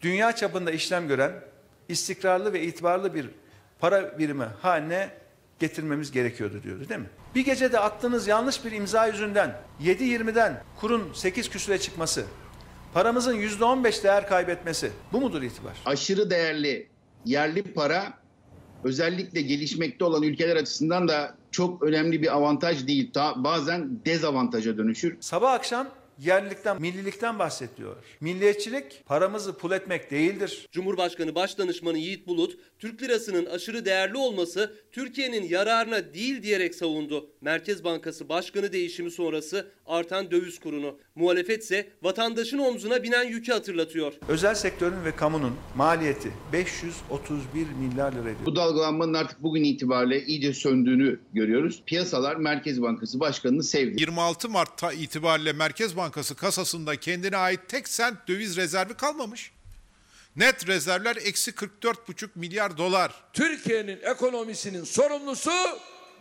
[0.00, 1.32] dünya çapında işlem gören
[1.88, 3.26] istikrarlı ve itibarlı bir
[3.78, 5.10] para birimi haline
[5.58, 7.10] getirmemiz gerekiyordu diyordu değil mi?
[7.34, 12.24] Bir gecede attığınız yanlış bir imza yüzünden 7.20'den kurun 8 küsüre çıkması,
[12.94, 15.72] paramızın %15 değer kaybetmesi bu mudur itibar?
[15.86, 16.88] Aşırı değerli
[17.24, 18.12] yerli para
[18.84, 23.10] özellikle gelişmekte olan ülkeler açısından da çok önemli bir avantaj değil.
[23.12, 25.16] Ta bazen dezavantaja dönüşür.
[25.20, 25.88] Sabah akşam
[26.18, 27.96] yerlilikten, millilikten bahsediyor.
[28.20, 30.66] Milliyetçilik paramızı pul etmek değildir.
[30.72, 37.30] Cumhurbaşkanı Başdanışmanı Yiğit Bulut, Türk lirasının aşırı değerli olması Türkiye'nin yararına değil diyerek savundu.
[37.40, 40.98] Merkez Bankası Başkanı değişimi sonrası artan döviz kurunu.
[41.14, 44.12] Muhalefet ise vatandaşın omzuna binen yükü hatırlatıyor.
[44.28, 48.46] Özel sektörün ve kamunun maliyeti 531 milyar lira ediyor.
[48.46, 51.82] Bu dalgalanmanın artık bugün itibariyle iyice söndüğünü görüyoruz.
[51.86, 54.00] Piyasalar Merkez Bankası Başkanı'nı sevdi.
[54.00, 59.52] 26 Mart'ta itibariyle Merkez Bankası kasasında kendine ait tek sent döviz rezervi kalmamış.
[60.36, 63.14] Net rezervler eksi 44,5 milyar dolar.
[63.32, 65.50] Türkiye'nin ekonomisinin sorumlusu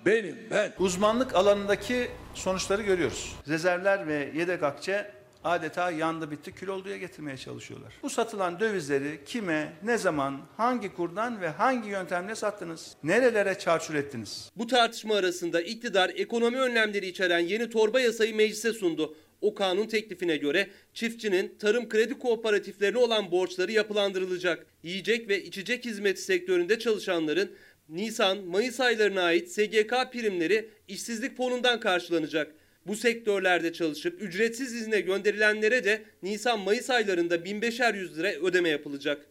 [0.06, 0.74] benim ben.
[0.80, 3.36] Uzmanlık alanındaki sonuçları görüyoruz.
[3.48, 7.94] Rezervler ve yedek akçe adeta yandı bitti kül olduğuya getirmeye çalışıyorlar.
[8.04, 12.96] Bu satılan dövizleri kime, ne zaman, hangi kurdan ve hangi yöntemle sattınız?
[13.04, 14.52] Nerelere çarçur ettiniz?
[14.56, 19.16] Bu tartışma arasında iktidar ekonomi önlemleri içeren yeni torba yasayı meclise sundu.
[19.42, 24.66] O kanun teklifine göre çiftçinin tarım kredi kooperatiflerine olan borçları yapılandırılacak.
[24.84, 27.52] Yiyecek ve içecek hizmeti sektöründe çalışanların
[27.90, 32.54] Nisan-Mayıs aylarına ait SGK primleri işsizlik fonundan karşılanacak.
[32.88, 39.26] Bu sektörlerde çalışıp ücretsiz izne gönderilenlere de Nisan-Mayıs aylarında 1500 lira ödeme yapılacak.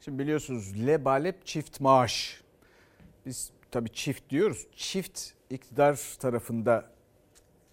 [0.00, 2.40] Şimdi biliyorsunuz lebalep çift maaş.
[3.26, 4.66] Biz tabii çift diyoruz.
[4.76, 6.92] Çift iktidar tarafında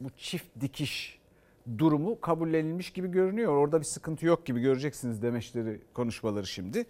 [0.01, 1.19] bu çift dikiş
[1.77, 3.53] durumu kabullenilmiş gibi görünüyor.
[3.53, 6.85] Orada bir sıkıntı yok gibi göreceksiniz demeçleri, konuşmaları şimdi.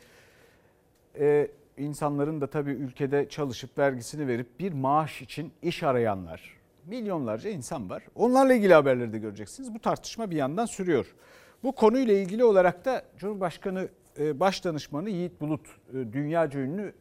[1.19, 7.89] Ee, insanların da tabii ülkede çalışıp vergisini verip bir maaş için iş arayanlar, milyonlarca insan
[7.89, 8.03] var.
[8.15, 9.73] Onlarla ilgili haberleri de göreceksiniz.
[9.73, 11.15] Bu tartışma bir yandan sürüyor.
[11.63, 16.93] Bu konuyla ilgili olarak da Cumhurbaşkanı e, Başdanışmanı Yiğit Bulut, e, dünyaca ünlü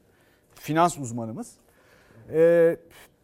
[0.54, 1.52] finans uzmanımız
[2.32, 2.76] e,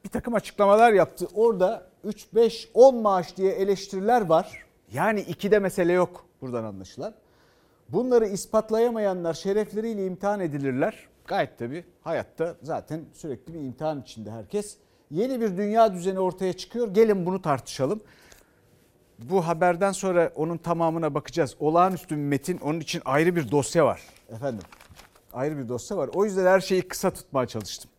[0.05, 1.29] bir takım açıklamalar yaptı.
[1.35, 4.65] Orada 3, 5, 10 maaş diye eleştiriler var.
[4.93, 7.15] Yani ikide mesele yok buradan anlaşılan.
[7.89, 11.09] Bunları ispatlayamayanlar şerefleriyle imtihan edilirler.
[11.27, 14.77] Gayet tabii hayatta zaten sürekli bir imtihan içinde herkes.
[15.11, 16.95] Yeni bir dünya düzeni ortaya çıkıyor.
[16.95, 18.01] Gelin bunu tartışalım.
[19.19, 21.57] Bu haberden sonra onun tamamına bakacağız.
[21.61, 24.67] Olağanüstü bir metin onun için ayrı bir dosya var efendim.
[25.33, 26.11] Ayrı bir dosya var.
[26.15, 27.91] O yüzden her şeyi kısa tutmaya çalıştım.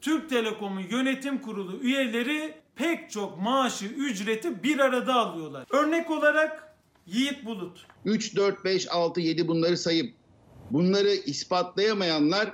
[0.00, 5.66] Türk Telekom'un yönetim kurulu üyeleri pek çok maaşı, ücreti bir arada alıyorlar.
[5.70, 6.74] Örnek olarak
[7.06, 7.86] Yiğit Bulut.
[8.04, 10.14] 3, 4, 5, 6, 7 bunları sayıp
[10.70, 12.52] bunları ispatlayamayanlar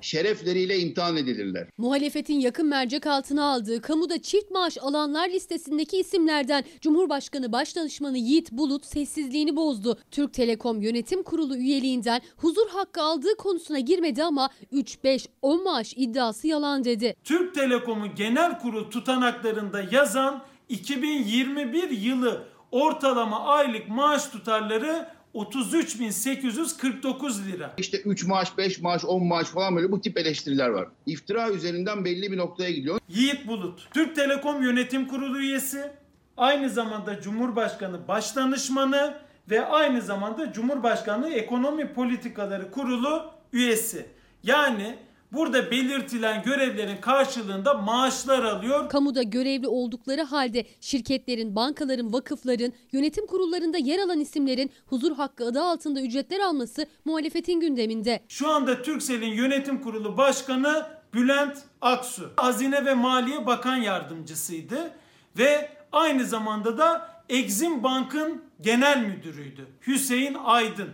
[0.00, 1.68] şerefleriyle imtihan edilirler.
[1.78, 8.86] Muhalefetin yakın mercek altına aldığı kamuda çift maaş alanlar listesindeki isimlerden Cumhurbaşkanı Başdanışmanı Yiğit Bulut
[8.86, 9.98] sessizliğini bozdu.
[10.10, 16.84] Türk Telekom Yönetim Kurulu üyeliğinden huzur hakkı aldığı konusuna girmedi ama 3-5-10 maaş iddiası yalan
[16.84, 17.16] dedi.
[17.24, 27.74] Türk Telekom'un genel kurul tutanaklarında yazan 2021 yılı ortalama aylık maaş tutarları 33.849 lira.
[27.78, 30.88] İşte 3 maaş, 5 maaş, 10 maaş falan böyle bu tip eleştiriler var.
[31.06, 33.00] İftira üzerinden belli bir noktaya gidiyor.
[33.08, 35.90] Yiğit Bulut, Türk Telekom Yönetim Kurulu üyesi,
[36.36, 39.14] aynı zamanda Cumhurbaşkanı Başdanışmanı
[39.50, 44.06] ve aynı zamanda Cumhurbaşkanlığı Ekonomi Politikaları Kurulu üyesi.
[44.42, 44.98] Yani
[45.36, 48.88] Burada belirtilen görevlerin karşılığında maaşlar alıyor.
[48.88, 55.60] Kamuda görevli oldukları halde şirketlerin, bankaların, vakıfların, yönetim kurullarında yer alan isimlerin huzur hakkı adı
[55.62, 58.20] altında ücretler alması muhalefetin gündeminde.
[58.28, 62.30] Şu anda Türksel'in yönetim kurulu başkanı Bülent Aksu.
[62.36, 64.90] Hazine ve Maliye Bakan Yardımcısıydı
[65.38, 69.66] ve aynı zamanda da Exim Bank'ın genel müdürüydü.
[69.86, 70.90] Hüseyin Aydın.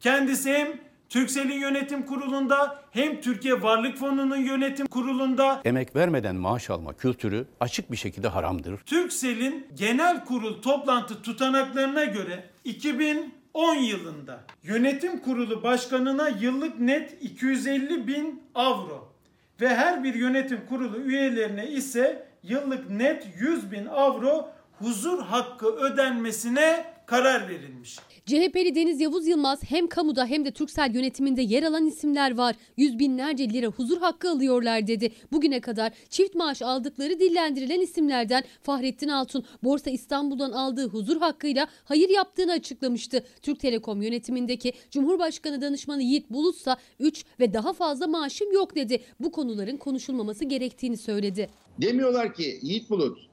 [0.00, 6.92] Kendisi hem Türksel'in yönetim kurulunda hem Türkiye Varlık Fonu'nun yönetim kurulunda Emek vermeden maaş alma
[6.92, 8.78] kültürü açık bir şekilde haramdır.
[8.78, 18.42] Türksel'in genel kurul toplantı tutanaklarına göre 2010 yılında yönetim kurulu başkanına yıllık net 250 bin
[18.54, 19.12] avro
[19.60, 24.48] ve her bir yönetim kurulu üyelerine ise yıllık net 100 bin avro
[24.78, 27.98] huzur hakkı ödenmesine karar verilmiş.
[28.26, 32.56] CHP'li Deniz Yavuz Yılmaz hem kamuda hem de Türksel yönetiminde yer alan isimler var.
[32.76, 35.12] Yüz binlerce lira huzur hakkı alıyorlar dedi.
[35.32, 42.08] Bugüne kadar çift maaş aldıkları dillendirilen isimlerden Fahrettin Altun Borsa İstanbul'dan aldığı huzur hakkıyla hayır
[42.08, 43.24] yaptığını açıklamıştı.
[43.42, 49.02] Türk Telekom yönetimindeki Cumhurbaşkanı danışmanı Yiğit Bulutsa 3 ve daha fazla maaşım yok dedi.
[49.20, 51.50] Bu konuların konuşulmaması gerektiğini söyledi.
[51.80, 53.31] Demiyorlar ki Yiğit Bulut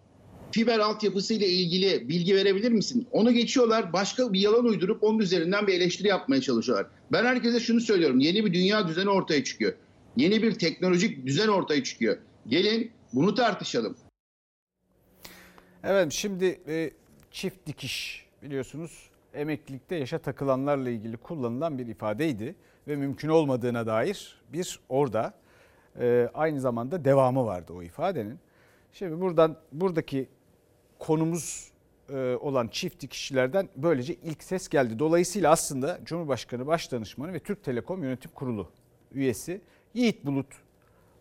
[0.52, 3.08] fiber altyapısıyla ilgili bilgi verebilir misin?
[3.12, 6.88] Onu geçiyorlar başka bir yalan uydurup onun üzerinden bir eleştiri yapmaya çalışıyorlar.
[7.12, 9.74] Ben herkese şunu söylüyorum yeni bir dünya düzeni ortaya çıkıyor.
[10.18, 12.18] Yeni bir teknolojik düzen ortaya çıkıyor.
[12.48, 13.96] Gelin bunu tartışalım.
[15.84, 16.92] Evet şimdi e,
[17.32, 22.56] çift dikiş biliyorsunuz emeklilikte yaşa takılanlarla ilgili kullanılan bir ifadeydi
[22.88, 25.34] ve mümkün olmadığına dair bir orada
[26.00, 28.40] e, aynı zamanda devamı vardı o ifadenin.
[28.94, 30.28] Şimdi buradan buradaki
[31.00, 31.72] konumuz
[32.10, 35.00] e, olan çift dikişçilerden böylece ilk ses geldi.
[35.00, 38.72] Dolayısıyla aslında Cumhurbaşkanı Başdanışmanı ve Türk Telekom Yönetim Kurulu
[39.14, 39.62] üyesi
[39.94, 40.48] Yiğit Bulut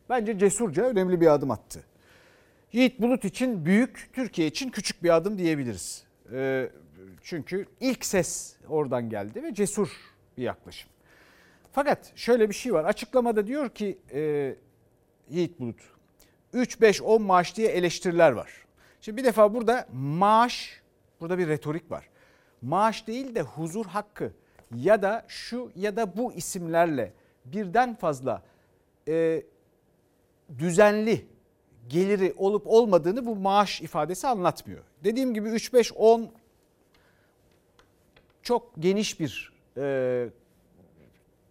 [0.09, 1.85] bence cesurca önemli bir adım attı.
[2.73, 6.05] Yiğit Bulut için büyük, Türkiye için küçük bir adım diyebiliriz.
[6.33, 6.71] E,
[7.23, 9.89] çünkü ilk ses oradan geldi ve cesur
[10.37, 10.91] bir yaklaşım.
[11.73, 12.85] Fakat şöyle bir şey var.
[12.85, 14.55] Açıklamada diyor ki e,
[15.31, 15.81] Yiğit Bulut
[16.55, 18.68] 3-5-10 maaş diye eleştiriler var.
[19.01, 20.83] Şimdi bir defa burada maaş,
[21.21, 22.09] burada bir retorik var.
[22.63, 24.33] Maaş değil de huzur hakkı
[24.75, 27.13] ya da şu ya da bu isimlerle
[27.45, 28.43] birden fazla
[29.09, 29.43] e,
[30.59, 31.27] düzenli
[31.89, 34.85] geliri olup olmadığını bu maaş ifadesi anlatmıyor.
[35.05, 36.29] Dediğim gibi 3-5-10
[38.43, 40.29] çok geniş bir e,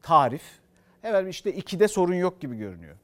[0.02, 0.44] tarif.
[1.04, 2.96] Evet işte 2'de sorun yok gibi görünüyor.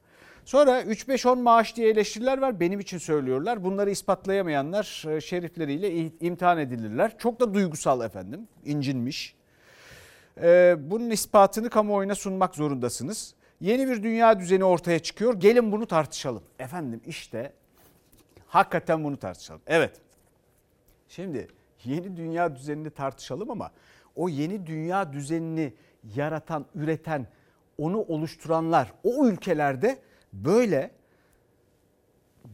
[0.46, 2.60] Sonra 3-5-10 maaş diye eleştiriler var.
[2.60, 3.64] Benim için söylüyorlar.
[3.64, 7.18] Bunları ispatlayamayanlar e, şerifleriyle imtihan edilirler.
[7.18, 8.48] Çok da duygusal efendim.
[8.66, 9.36] incinmiş.
[10.42, 13.34] E, bunun ispatını kamuoyuna sunmak zorundasınız.
[13.62, 15.34] Yeni bir dünya düzeni ortaya çıkıyor.
[15.34, 16.44] Gelin bunu tartışalım.
[16.60, 17.54] Efendim işte
[18.48, 19.62] hakikaten bunu tartışalım.
[19.68, 20.02] Evet.
[21.08, 21.48] Şimdi
[21.84, 23.72] yeni dünya düzenini tartışalım ama
[24.16, 25.74] o yeni dünya düzenini
[26.16, 27.28] yaratan, üreten,
[27.78, 30.00] onu oluşturanlar o ülkelerde
[30.34, 30.92] böyle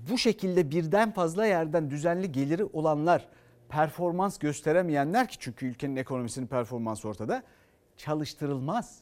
[0.10, 3.28] bu şekilde birden fazla yerden düzenli geliri olanlar,
[3.70, 7.44] performans gösteremeyenler ki çünkü ülkenin ekonomisinin performansı ortada
[7.98, 9.00] çalıştırılmaz.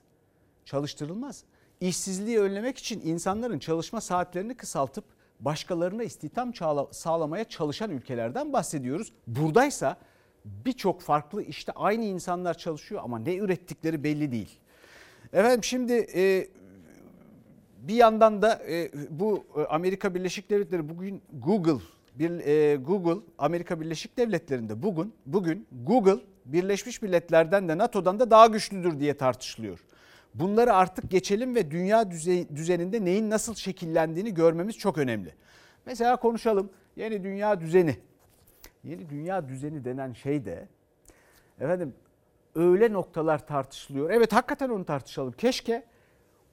[0.65, 1.43] Çalıştırılmaz.
[1.81, 5.05] İşsizliği önlemek için insanların çalışma saatlerini kısaltıp
[5.39, 6.53] başkalarına istihdam
[6.91, 9.13] sağlamaya çalışan ülkelerden bahsediyoruz.
[9.27, 9.97] Buradaysa
[10.45, 14.59] birçok farklı işte aynı insanlar çalışıyor ama ne ürettikleri belli değil.
[15.33, 16.47] Efendim şimdi e,
[17.87, 21.83] bir yandan da e, bu e, Amerika Birleşik Devletleri bugün Google
[22.15, 28.47] bir e, Google Amerika Birleşik Devletleri'nde bugün bugün Google Birleşmiş Milletler'den de NATO'dan da daha
[28.47, 29.79] güçlüdür diye tartışılıyor.
[30.33, 32.11] Bunları artık geçelim ve dünya
[32.55, 35.33] düzeninde neyin nasıl şekillendiğini görmemiz çok önemli.
[35.85, 37.97] Mesela konuşalım yeni dünya düzeni.
[38.83, 40.67] Yeni dünya düzeni denen şey de
[41.59, 41.93] efendim
[42.55, 44.09] öyle noktalar tartışılıyor.
[44.09, 45.31] Evet hakikaten onu tartışalım.
[45.31, 45.83] Keşke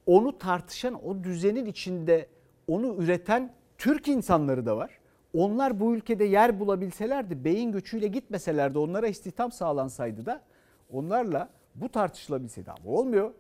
[0.07, 2.29] onu tartışan o düzenin içinde
[2.69, 4.99] onu üreten Türk insanları da var.
[5.35, 10.43] Onlar bu ülkede yer bulabilselerdi, beyin göçüyle gitmeselerdi, onlara istihdam sağlansaydı da
[10.91, 12.71] onlarla bu tartışılabilseydi.
[12.71, 13.33] Ama olmuyor.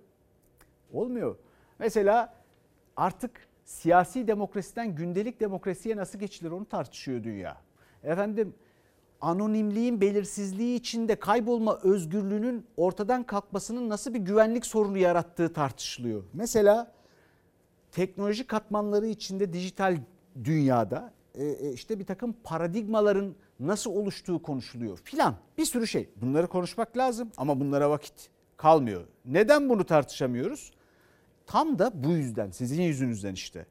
[0.93, 1.37] Olmuyor.
[1.79, 2.35] Mesela
[2.97, 7.57] artık siyasi demokrasiden gündelik demokrasiye nasıl geçilir onu tartışıyor dünya.
[8.03, 8.55] Efendim
[9.25, 16.25] anonimliğin belirsizliği içinde kaybolma özgürlüğünün ortadan kalkmasının nasıl bir güvenlik sorunu yarattığı tartışılıyor.
[16.33, 16.93] Mesela
[17.93, 19.99] teknoloji katmanları içinde dijital
[20.45, 26.09] dünyada e, e, işte bir takım paradigmaların nasıl oluştuğu konuşuluyor filan bir sürü şey.
[26.17, 29.05] Bunları konuşmak lazım ama bunlara vakit kalmıyor.
[29.25, 30.73] Neden bunu tartışamıyoruz?
[31.47, 33.67] Tam da bu yüzden sizin yüzünüzden işte.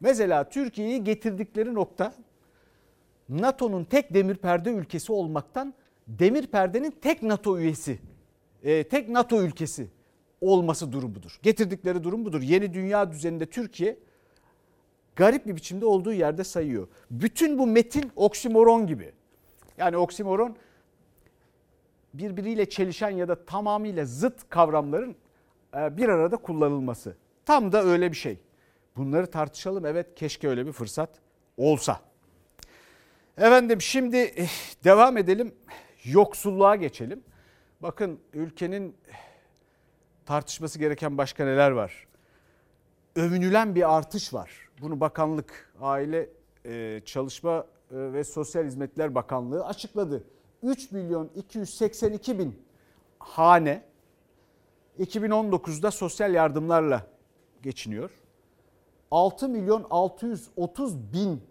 [0.00, 2.12] Mesela Türkiye'yi getirdikleri nokta
[3.28, 5.74] NATO'nun tek demir perde ülkesi olmaktan
[6.08, 7.98] demir perdenin tek NATO üyesi,
[8.62, 9.88] e, tek NATO ülkesi
[10.40, 11.38] olması durumudur.
[11.42, 12.42] Getirdikleri durum budur.
[12.42, 13.98] Yeni dünya düzeninde Türkiye
[15.16, 16.88] garip bir biçimde olduğu yerde sayıyor.
[17.10, 19.12] Bütün bu metin oksimoron gibi.
[19.78, 20.56] Yani oksimoron
[22.14, 25.16] birbiriyle çelişen ya da tamamıyla zıt kavramların
[25.76, 27.16] e, bir arada kullanılması.
[27.44, 28.38] Tam da öyle bir şey.
[28.96, 29.86] Bunları tartışalım.
[29.86, 31.10] Evet keşke öyle bir fırsat
[31.56, 32.00] olsa.
[33.38, 34.48] Efendim şimdi eh,
[34.84, 35.54] devam edelim.
[36.04, 37.22] Yoksulluğa geçelim.
[37.80, 38.96] Bakın ülkenin
[40.26, 42.06] tartışması gereken başka neler var?
[43.16, 44.50] Övünülen bir artış var.
[44.80, 46.30] Bunu bakanlık, aile
[46.64, 50.24] e, çalışma ve sosyal hizmetler bakanlığı açıkladı.
[50.62, 52.62] 3 milyon 282 bin
[53.18, 53.82] hane
[54.98, 57.06] 2019'da sosyal yardımlarla
[57.62, 58.10] geçiniyor.
[59.10, 61.42] 6 milyon 630 bin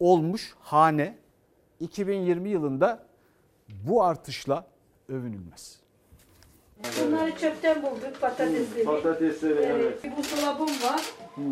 [0.00, 1.16] olmuş hane
[1.80, 3.06] 2020 yılında
[3.68, 4.66] bu artışla
[5.08, 5.80] övünülmez.
[7.00, 8.84] Bunları çöpten bulduk patatesleri.
[8.84, 10.04] Patatesleri evet.
[10.04, 11.02] Bir buzdolabım var.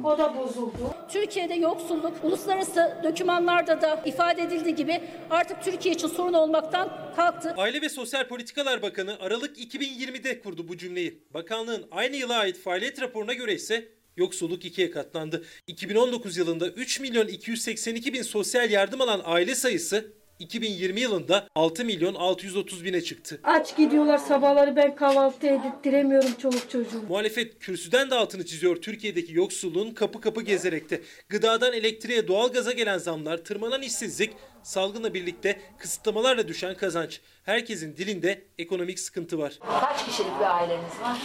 [0.05, 0.95] O da bozuldu.
[1.09, 5.01] Türkiye'de yoksulluk uluslararası dokümanlarda da ifade edildiği gibi
[5.31, 7.55] artık Türkiye için sorun olmaktan kalktı.
[7.57, 11.19] Aile ve Sosyal Politikalar Bakanı Aralık 2020'de kurdu bu cümleyi.
[11.35, 15.45] Bakanlığın aynı yıla ait faaliyet raporuna göre ise yoksulluk ikiye katlandı.
[15.67, 22.15] 2019 yılında 3 milyon 282 bin sosyal yardım alan aile sayısı 2020 yılında 6 milyon
[22.15, 23.41] 630 bine çıktı.
[23.45, 27.03] Aç gidiyorlar sabahları ben kahvaltı edittiremiyorum çoluk çocuğum.
[27.09, 31.01] Muhalefet kürsüden de altını çiziyor Türkiye'deki yoksulluğun kapı kapı gezerekte.
[31.29, 37.21] Gıdadan elektriğe doğalgaza gelen zamlar, tırmanan işsizlik, salgınla birlikte kısıtlamalarla düşen kazanç.
[37.45, 39.59] Herkesin dilinde ekonomik sıkıntı var.
[39.81, 41.19] Kaç kişilik bir aileniz var?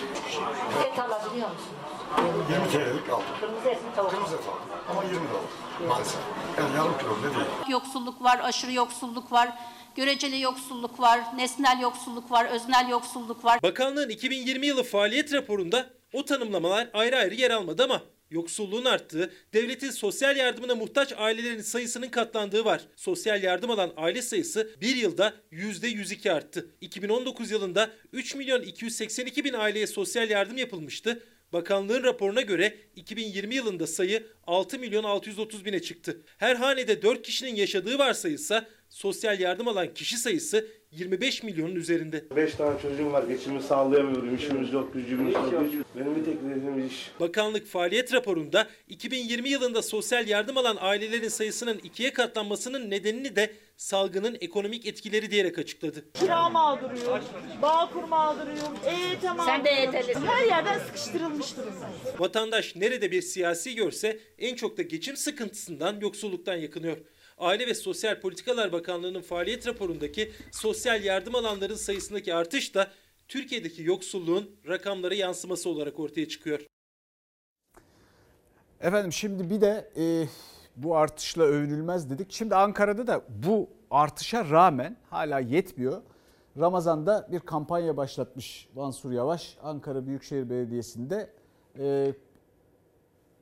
[0.91, 1.98] Et alabiliyor musunuz?
[2.17, 3.25] 20 TL'lik aldım.
[3.39, 4.11] Kırmızı et mi tavuk?
[4.11, 4.79] Kırmızı et aldım.
[4.89, 6.19] Ama 20 lira maalesef.
[6.57, 7.45] Yani yarım kilo bile değil.
[7.69, 9.49] Yoksulluk var, aşırı yoksulluk var,
[9.95, 13.59] göreceli yoksulluk var, nesnel yoksulluk var, öznel yoksulluk var.
[13.63, 18.01] Bakanlığın 2020 yılı faaliyet raporunda o tanımlamalar ayrı ayrı yer almadı ama
[18.31, 22.81] yoksulluğun arttığı, devletin sosyal yardımına muhtaç ailelerin sayısının katlandığı var.
[22.95, 26.69] Sosyal yardım alan aile sayısı bir yılda %102 arttı.
[26.81, 31.23] 2019 yılında 3 milyon 282 bin aileye sosyal yardım yapılmıştı.
[31.53, 36.21] Bakanlığın raporuna göre 2020 yılında sayı 6 milyon 630 bine çıktı.
[36.37, 42.23] Her hanede 4 kişinin yaşadığı varsayılsa sosyal yardım alan kişi sayısı 25 milyonun üzerinde.
[42.35, 43.23] 5 tane çocuğum var.
[43.23, 44.35] Geçimi sağlayamıyorum.
[44.35, 45.53] İşimiz yok, gücümüz yok.
[45.95, 47.11] Benim bir tek hedefim iş.
[47.19, 54.37] Bakanlık faaliyet raporunda 2020 yılında sosyal yardım alan ailelerin sayısının ikiye katlanmasının nedenini de salgının
[54.41, 56.05] ekonomik etkileri diyerek açıkladı.
[56.13, 57.23] Kira mağduruyum,
[57.61, 59.45] bağkur mağduruyum, EYT mağduruyum.
[59.45, 60.25] Sen de EYT'lisin.
[60.25, 61.89] Her yerden sıkıştırılmış durumda.
[62.19, 66.97] Vatandaş nerede bir siyasi görse en çok da geçim sıkıntısından, yoksulluktan yakınıyor.
[67.39, 72.87] Aile ve Sosyal Politikalar Bakanlığı'nın faaliyet raporundaki sosyal yardım alanların sayısındaki artış da
[73.27, 76.65] Türkiye'deki yoksulluğun rakamlara yansıması olarak ortaya çıkıyor.
[78.81, 80.27] Efendim şimdi bir de e,
[80.75, 82.31] bu artışla övünülmez dedik.
[82.31, 86.01] Şimdi Ankara'da da bu artışa rağmen hala yetmiyor.
[86.59, 91.29] Ramazan'da bir kampanya başlatmış Mansur Yavaş Ankara Büyükşehir Belediyesi'nde
[91.79, 92.13] e,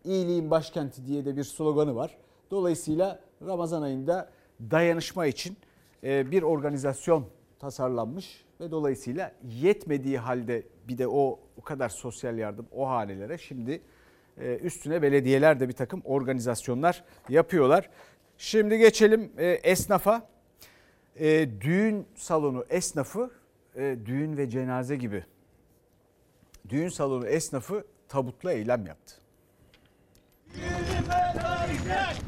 [0.05, 2.17] iyiliğin başkenti diye de bir sloganı var.
[2.51, 4.29] Dolayısıyla Ramazan ayında
[4.71, 5.57] dayanışma için
[6.03, 7.25] e, bir organizasyon
[7.59, 13.81] tasarlanmış ve dolayısıyla yetmediği halde bir de o o kadar sosyal yardım o hanelere şimdi
[14.37, 17.89] e, üstüne belediyeler de bir takım organizasyonlar yapıyorlar.
[18.37, 20.27] Şimdi geçelim e, esnafa.
[21.61, 23.31] Düğün salonu esnafı
[23.75, 25.23] düğün ve cenaze gibi
[26.69, 29.15] düğün salonu esnafı tabutla eylem yaptı.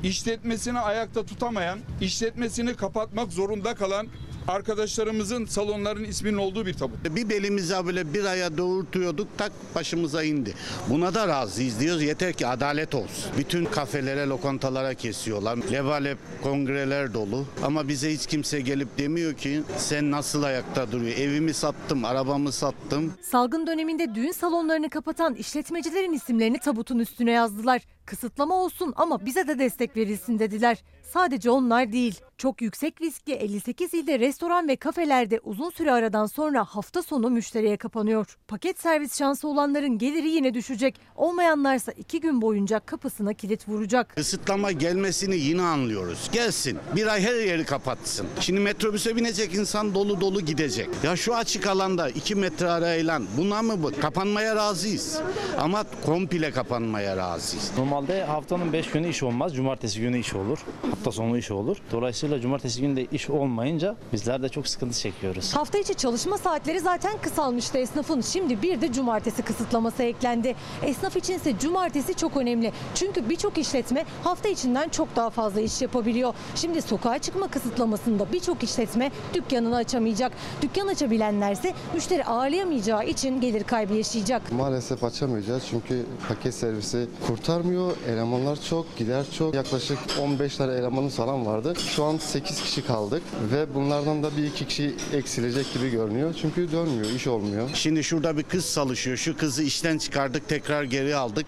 [0.03, 4.07] İşletmesini ayakta tutamayan, işletmesini kapatmak zorunda kalan
[4.49, 7.15] arkadaşlarımızın salonların isminin olduğu bir tabut.
[7.15, 10.53] Bir belimize böyle bir aya doğurtuyorduk tak başımıza indi.
[10.89, 13.31] Buna da razıyız diyoruz yeter ki adalet olsun.
[13.37, 15.57] Bütün kafelere, lokantalara kesiyorlar.
[15.71, 17.45] Levalep kongreler dolu.
[17.63, 21.17] Ama bize hiç kimse gelip demiyor ki sen nasıl ayakta duruyor?
[21.17, 23.13] Evimi sattım, arabamı sattım.
[23.21, 27.81] Salgın döneminde düğün salonlarını kapatan işletmecilerin isimlerini tabutun üstüne yazdılar.
[28.05, 30.83] Kısıtlama olsun ama bize de destek verilsin dediler.
[31.13, 32.19] Sadece onlar değil.
[32.39, 37.77] Çok yüksek riskli 58 ilde restoran ve kafelerde uzun süre aradan sonra hafta sonu müşteriye
[37.77, 38.37] kapanıyor.
[38.47, 40.99] Paket servis şansı olanların geliri yine düşecek.
[41.15, 44.15] Olmayanlarsa iki gün boyunca kapısına kilit vuracak.
[44.15, 46.29] Kısıtlama gelmesini yine anlıyoruz.
[46.31, 46.77] Gelsin.
[46.95, 48.27] Bir ay her yeri kapatsın.
[48.39, 50.89] Şimdi metrobüse binecek insan dolu dolu gidecek.
[51.03, 53.91] Ya şu açık alanda 2 metre arayla buna mı bu?
[54.01, 55.19] Kapanmaya razıyız.
[55.57, 57.71] Ama komple kapanmaya razıyız.
[57.77, 59.55] Normalde haftanın 5 günü iş olmaz.
[59.55, 60.59] Cumartesi günü iş olur.
[60.89, 61.77] Hafta sonu iş olur.
[61.91, 65.55] Dolayısıyla cumartesi günü de iş olmayınca bizler de çok sıkıntı çekiyoruz.
[65.55, 68.21] Hafta içi çalışma saatleri zaten kısalmıştı esnafın.
[68.21, 70.55] Şimdi bir de cumartesi kısıtlaması eklendi.
[70.83, 72.71] Esnaf içinse cumartesi çok önemli.
[72.95, 76.33] Çünkü birçok işletme hafta içinden çok daha fazla iş yapabiliyor.
[76.55, 80.31] Şimdi sokağa çıkma kısıtlamasında birçok işletme dükkanını açamayacak.
[80.61, 84.51] Dükkan açabilenlerse müşteri ağırlayamayacağı için gelir kaybı yaşayacak.
[84.51, 87.91] Maalesef açamayacağız çünkü paket servisi kurtarmıyor.
[88.07, 89.55] Elemanlar çok, gider çok.
[89.55, 91.73] Yaklaşık 15 tane elemanımız falan vardı.
[91.95, 93.21] Şu an 8 kişi kaldık
[93.53, 96.35] ve bunlardan da bir iki kişi eksilecek gibi görünüyor.
[96.41, 97.69] Çünkü dönmüyor, iş olmuyor.
[97.73, 99.17] Şimdi şurada bir kız çalışıyor.
[99.17, 101.45] Şu kızı işten çıkardık, tekrar geri aldık.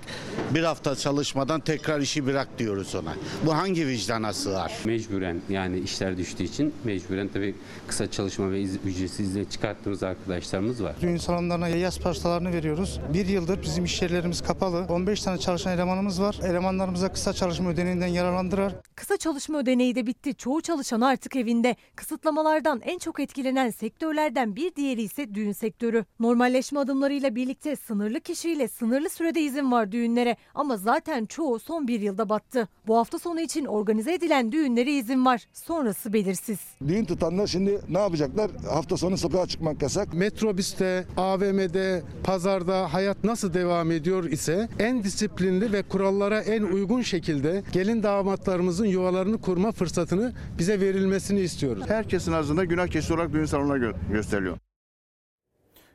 [0.53, 3.13] Bir hafta çalışmadan tekrar işi bırak diyoruz ona.
[3.45, 4.74] Bu hangi vicdana sığar?
[4.86, 7.55] Mecburen yani işler düştüğü için mecburen tabii
[7.88, 10.95] kısa çalışma ve iz- ücretsiz izne çıkarttığımız arkadaşlarımız var.
[11.01, 12.99] Düğün salonlarına yaz pastalarını veriyoruz.
[13.13, 14.86] Bir yıldır bizim iş yerlerimiz kapalı.
[14.89, 16.39] 15 tane çalışan elemanımız var.
[16.43, 18.74] Elemanlarımıza kısa çalışma ödeneğinden yararlandırar.
[18.95, 20.36] Kısa çalışma ödeneği de bitti.
[20.36, 21.76] Çoğu çalışan artık evinde.
[21.95, 26.05] Kısıtlamalardan en çok etkilenen sektörlerden bir diğeri ise düğün sektörü.
[26.20, 32.01] Normalleşme adımlarıyla birlikte sınırlı kişiyle sınırlı sürede izin var düğünlere ama zaten çoğu son bir
[32.01, 32.68] yılda battı.
[32.88, 35.47] Bu hafta sonu için organize edilen düğünlere izin var.
[35.53, 36.59] Sonrası belirsiz.
[36.88, 38.51] Düğün tutanlar şimdi ne yapacaklar?
[38.70, 40.14] Hafta sonu sokağa çıkmak yasak.
[40.14, 47.01] Metrobüste, AVM'de, pazarda hayat nasıl devam ediyor ise en disiplinli ve kural kurallara en uygun
[47.01, 51.84] şekilde gelin damatlarımızın yuvalarını kurma fırsatını bize verilmesini istiyoruz.
[51.88, 54.58] Herkesin ağzında günah keçisi olarak düğün salonuna gö- gösteriliyor.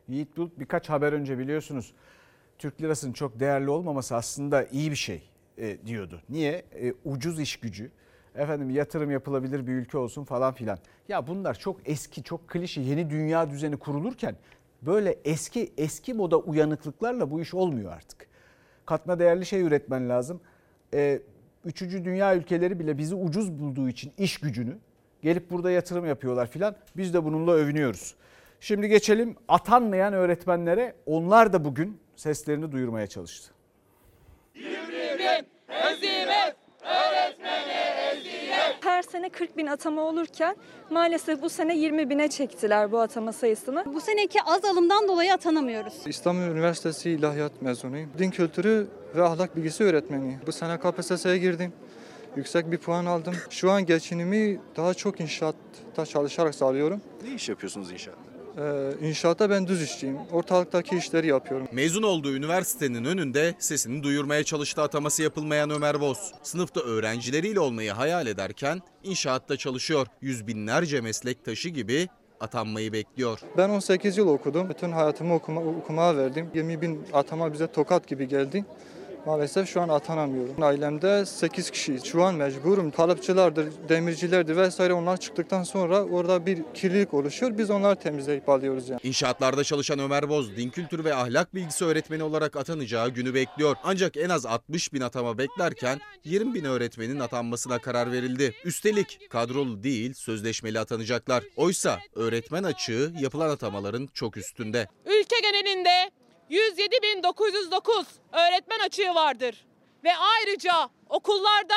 [0.09, 1.93] Yiğit Bulut birkaç haber önce biliyorsunuz
[2.59, 6.23] Türk lirasının çok değerli olmaması aslında iyi bir şey e, diyordu.
[6.29, 6.65] Niye?
[6.75, 7.91] E, ucuz iş gücü,
[8.35, 10.79] efendim yatırım yapılabilir bir ülke olsun falan filan.
[11.09, 14.37] Ya bunlar çok eski, çok klişe yeni dünya düzeni kurulurken
[14.83, 18.27] böyle eski eski moda uyanıklıklarla bu iş olmuyor artık.
[18.87, 20.41] Katma değerli şey üretmen lazım.
[20.95, 21.21] E,
[21.67, 24.79] üçüncü dünya ülkeleri bile bizi ucuz bulduğu için iş gücünü
[25.23, 26.77] gelip burada yatırım yapıyorlar filan.
[26.97, 28.15] Biz de bununla övünüyoruz.
[28.61, 30.95] Şimdi geçelim atanmayan öğretmenlere.
[31.07, 33.53] Onlar da bugün seslerini duyurmaya çalıştı.
[38.97, 40.57] Her sene 40 bin atama olurken
[40.91, 43.85] maalesef bu sene 20 bine çektiler bu atama sayısını.
[43.95, 45.95] Bu seneki az alımdan dolayı atanamıyoruz.
[46.07, 48.11] İstanbul Üniversitesi İlahiyat mezunuyum.
[48.19, 48.87] Din kültürü
[49.17, 50.41] ve ahlak bilgisi öğretmeniyim.
[50.47, 51.73] Bu sene KPSS'ye girdim.
[52.37, 53.35] Yüksek bir puan aldım.
[53.51, 57.01] Şu an geçinimi daha çok inşaatta çalışarak sağlıyorum.
[57.25, 58.36] Ne iş yapıyorsunuz inşaatta?
[58.59, 60.19] Ee, inşaatta ben düz işçiyim.
[60.33, 61.69] Ortalıktaki işleri yapıyorum.
[61.73, 66.33] Mezun olduğu üniversitenin önünde sesini duyurmaya çalıştı ataması yapılmayan Ömer Boz.
[66.43, 70.07] Sınıfta öğrencileriyle olmayı hayal ederken inşaatta çalışıyor.
[70.21, 72.09] Yüz binlerce meslektaşı gibi
[72.41, 73.41] atanmayı bekliyor.
[73.57, 74.69] Ben 18 yıl okudum.
[74.69, 76.51] Bütün hayatımı okuma, okumaya verdim.
[76.55, 78.65] 20 bin atama bize tokat gibi geldi.
[79.27, 80.63] Maalesef şu an atanamıyorum.
[80.63, 82.05] Ailemde 8 kişiyiz.
[82.05, 82.91] Şu an mecburum.
[82.91, 87.59] Kalıpçılardır, demircilerdir vesaire onlar çıktıktan sonra orada bir kirlilik oluşuyor.
[87.59, 89.01] Biz onları temizleyip alıyoruz yani.
[89.03, 93.77] İnşaatlarda çalışan Ömer Boz, din kültürü ve ahlak bilgisi öğretmeni olarak atanacağı günü bekliyor.
[93.85, 98.55] Ancak en az 60 bin atama beklerken 20 bin öğretmenin atanmasına karar verildi.
[98.65, 101.45] Üstelik kadrolu değil sözleşmeli atanacaklar.
[101.57, 104.89] Oysa öğretmen açığı yapılan atamaların çok üstünde.
[105.07, 106.11] Ülke genelinde
[106.51, 109.67] 107.909 öğretmen açığı vardır.
[110.05, 111.75] Ve ayrıca okullarda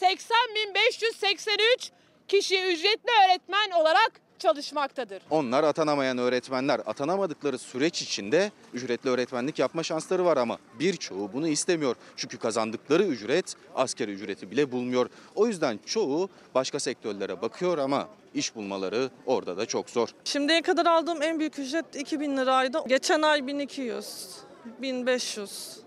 [0.00, 1.90] 80.583
[2.28, 5.22] kişi ücretli öğretmen olarak çalışmaktadır.
[5.30, 11.96] Onlar atanamayan öğretmenler atanamadıkları süreç içinde ücretli öğretmenlik yapma şansları var ama birçoğu bunu istemiyor.
[12.16, 15.10] Çünkü kazandıkları ücret askeri ücreti bile bulmuyor.
[15.34, 20.08] O yüzden çoğu başka sektörlere bakıyor ama iş bulmaları orada da çok zor.
[20.24, 22.78] Şimdiye kadar aldığım en büyük ücret 2000 liraydı.
[22.88, 24.28] Geçen ay 1200,
[24.82, 25.78] 1500.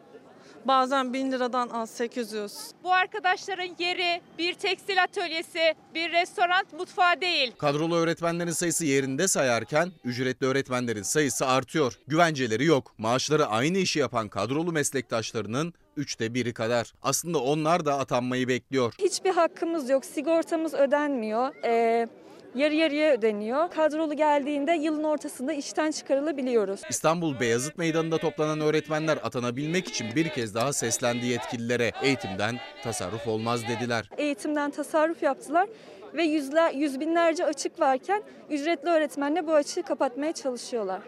[0.66, 2.54] Bazen 1000 liradan az 800.
[2.84, 7.54] Bu arkadaşların yeri bir tekstil atölyesi, bir restoran mutfağı değil.
[7.58, 12.00] Kadrolu öğretmenlerin sayısı yerinde sayarken ücretli öğretmenlerin sayısı artıyor.
[12.08, 12.94] Güvenceleri yok.
[12.98, 16.94] Maaşları aynı işi yapan kadrolu meslektaşlarının üçte biri kadar.
[17.02, 18.94] Aslında onlar da atanmayı bekliyor.
[19.00, 20.06] Hiçbir hakkımız yok.
[20.06, 21.56] Sigortamız ödenmiyor.
[21.66, 22.08] Ee,
[22.56, 23.70] yarı yarıya ödeniyor.
[23.72, 26.82] Kadrolu geldiğinde yılın ortasında işten çıkarılabiliyoruz.
[26.89, 31.91] İstanbul Beyazıt Meydanı'nda toplanan öğretmenler atanabilmek için bir kez daha seslendi yetkililere.
[32.04, 34.10] Eğitimden tasarruf olmaz dediler.
[34.18, 35.70] Eğitimden tasarruf yaptılar
[36.14, 41.02] ve yüzler, yüz binlerce açık varken ücretli öğretmenle bu açığı kapatmaya çalışıyorlar.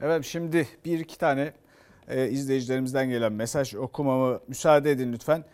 [0.00, 1.52] Evet şimdi bir iki tane
[2.08, 5.44] e, izleyicilerimizden gelen mesaj okumamı müsaade edin lütfen.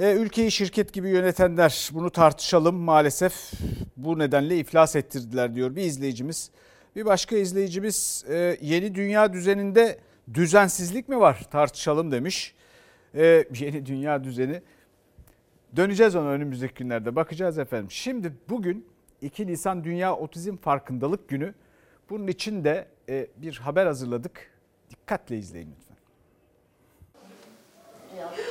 [0.00, 3.52] E, ülkeyi şirket gibi yönetenler bunu tartışalım maalesef
[3.96, 6.50] bu nedenle iflas ettirdiler diyor bir izleyicimiz.
[6.96, 9.98] Bir başka izleyicimiz e, yeni dünya düzeninde
[10.34, 12.54] düzensizlik mi var tartışalım demiş.
[13.14, 14.62] E, yeni dünya düzeni
[15.76, 17.90] döneceğiz ona önümüzdeki günlerde bakacağız efendim.
[17.90, 18.86] Şimdi bugün
[19.22, 21.54] 2 Nisan Dünya Otizm Farkındalık Günü.
[22.10, 24.50] Bunun için de e, bir haber hazırladık.
[24.90, 25.96] Dikkatle izleyin lütfen.
[28.16, 28.49] Can.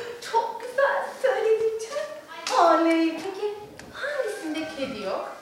[2.59, 3.11] Oley.
[3.11, 3.47] Peki
[3.93, 5.37] hangisinde kedi yok?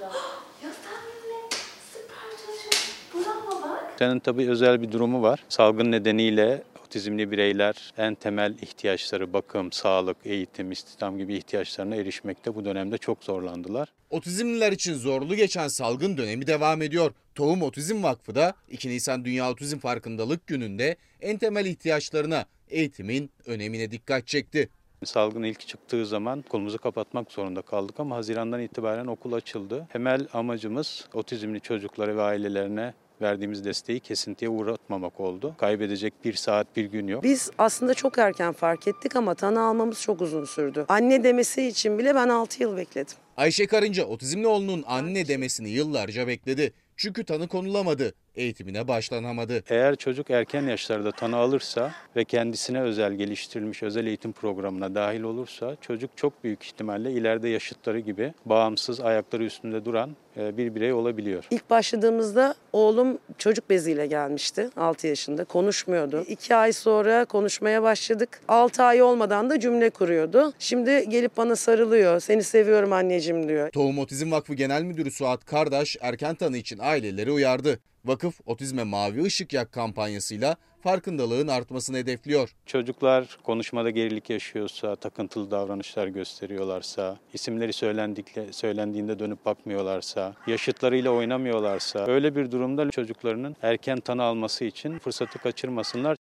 [3.98, 5.44] Senin tabii özel bir durumu var.
[5.48, 12.64] Salgın nedeniyle otizmli bireyler en temel ihtiyaçları bakım, sağlık, eğitim, istihdam gibi ihtiyaçlarına erişmekte bu
[12.64, 13.88] dönemde çok zorlandılar.
[14.10, 17.12] Otizmliler için zorlu geçen salgın dönemi devam ediyor.
[17.34, 23.90] Tohum Otizm Vakfı da 2 Nisan Dünya Otizm Farkındalık Günü'nde en temel ihtiyaçlarına eğitimin önemine
[23.90, 24.68] dikkat çekti.
[25.04, 29.86] Salgın ilk çıktığı zaman okulumuzu kapatmak zorunda kaldık ama Haziran'dan itibaren okul açıldı.
[29.92, 35.54] Temel amacımız otizmli çocuklara ve ailelerine verdiğimiz desteği kesintiye uğratmamak oldu.
[35.58, 37.22] Kaybedecek bir saat bir gün yok.
[37.22, 40.84] Biz aslında çok erken fark ettik ama tanı almamız çok uzun sürdü.
[40.88, 43.16] Anne demesi için bile ben 6 yıl bekledim.
[43.36, 46.72] Ayşe Karınca otizmli oğlunun anne demesini yıllarca bekledi.
[46.96, 48.14] Çünkü tanı konulamadı.
[48.38, 49.62] Eğitimine başlanamadı.
[49.68, 55.76] Eğer çocuk erken yaşlarda tanı alırsa ve kendisine özel geliştirilmiş özel eğitim programına dahil olursa
[55.80, 61.44] çocuk çok büyük ihtimalle ileride yaşıtları gibi bağımsız ayakları üstünde duran e, bir birey olabiliyor.
[61.50, 66.24] İlk başladığımızda oğlum çocuk beziyle gelmişti 6 yaşında konuşmuyordu.
[66.28, 68.40] 2 ay sonra konuşmaya başladık.
[68.48, 70.52] 6 ay olmadan da cümle kuruyordu.
[70.58, 72.20] Şimdi gelip bana sarılıyor.
[72.20, 73.70] Seni seviyorum anneciğim diyor.
[73.70, 77.78] Tohum Otizm Vakfı Genel Müdürü Suat Kardaş erken tanı için aileleri uyardı.
[78.04, 82.54] Vakıf otizme mavi ışık yak kampanyasıyla farkındalığın artmasını hedefliyor.
[82.66, 92.36] Çocuklar konuşmada gerilik yaşıyorsa, takıntılı davranışlar gösteriyorlarsa, isimleri söylendikle, söylendiğinde dönüp bakmıyorlarsa, yaşıtlarıyla oynamıyorlarsa öyle
[92.36, 96.16] bir durumda çocuklarının erken tanı alması için fırsatı kaçırmasınlar.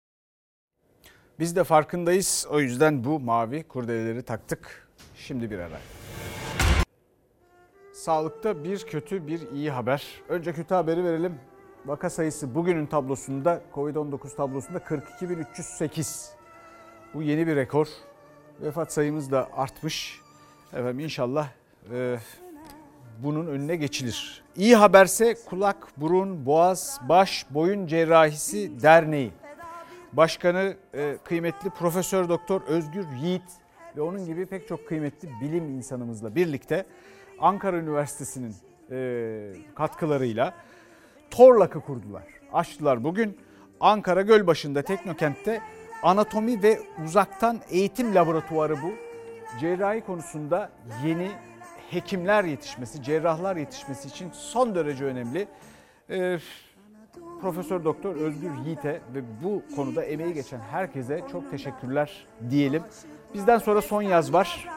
[1.38, 2.46] Biz de farkındayız.
[2.50, 4.88] O yüzden bu mavi kurdeleleri taktık.
[5.16, 5.78] Şimdi bir ara.
[7.92, 10.04] Sağlıkta bir kötü bir iyi haber.
[10.28, 11.38] Önce kötü haberi verelim.
[11.86, 16.28] Vaka sayısı bugünün tablosunda Covid-19 tablosunda 42.308.
[17.14, 17.86] Bu yeni bir rekor.
[18.60, 20.20] Vefat sayımız da artmış.
[20.72, 21.48] Efendim inşallah
[21.92, 22.16] e,
[23.18, 24.42] bunun önüne geçilir.
[24.56, 29.32] İyi haberse kulak, burun, boğaz, baş, boyun cerrahisi derneği.
[30.12, 33.50] Başkanı e, kıymetli Profesör Doktor Özgür Yiğit
[33.96, 36.86] ve onun gibi pek çok kıymetli bilim insanımızla birlikte
[37.40, 38.54] Ankara Üniversitesi'nin
[38.90, 40.54] e, katkılarıyla
[41.30, 42.22] Torlak'ı kurdular.
[42.52, 43.38] Açtılar bugün
[43.80, 45.60] Ankara Gölbaşı'nda Teknokent'te
[46.02, 48.90] anatomi ve uzaktan eğitim laboratuvarı bu.
[49.60, 50.70] Cerrahi konusunda
[51.04, 51.30] yeni
[51.90, 55.48] hekimler yetişmesi, cerrahlar yetişmesi için son derece önemli.
[56.10, 56.38] Ee,
[57.40, 62.82] Profesör Doktor Özgür Yiğit'e ve bu konuda emeği geçen herkese çok teşekkürler diyelim.
[63.34, 64.68] Bizden sonra son yaz var.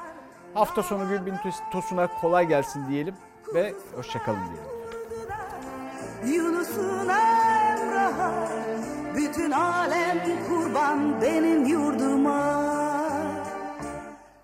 [0.53, 1.35] Hafta sonu Gülbin
[1.71, 3.15] Tosun'a kolay gelsin diyelim
[3.53, 4.78] ve hoşçakalın diyelim.
[6.27, 8.31] Yunus'un Emrah'a
[9.15, 10.17] Bütün alem
[10.47, 12.59] kurban benim yurduma.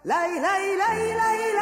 [0.06, 1.56] Lay lay lay lay lay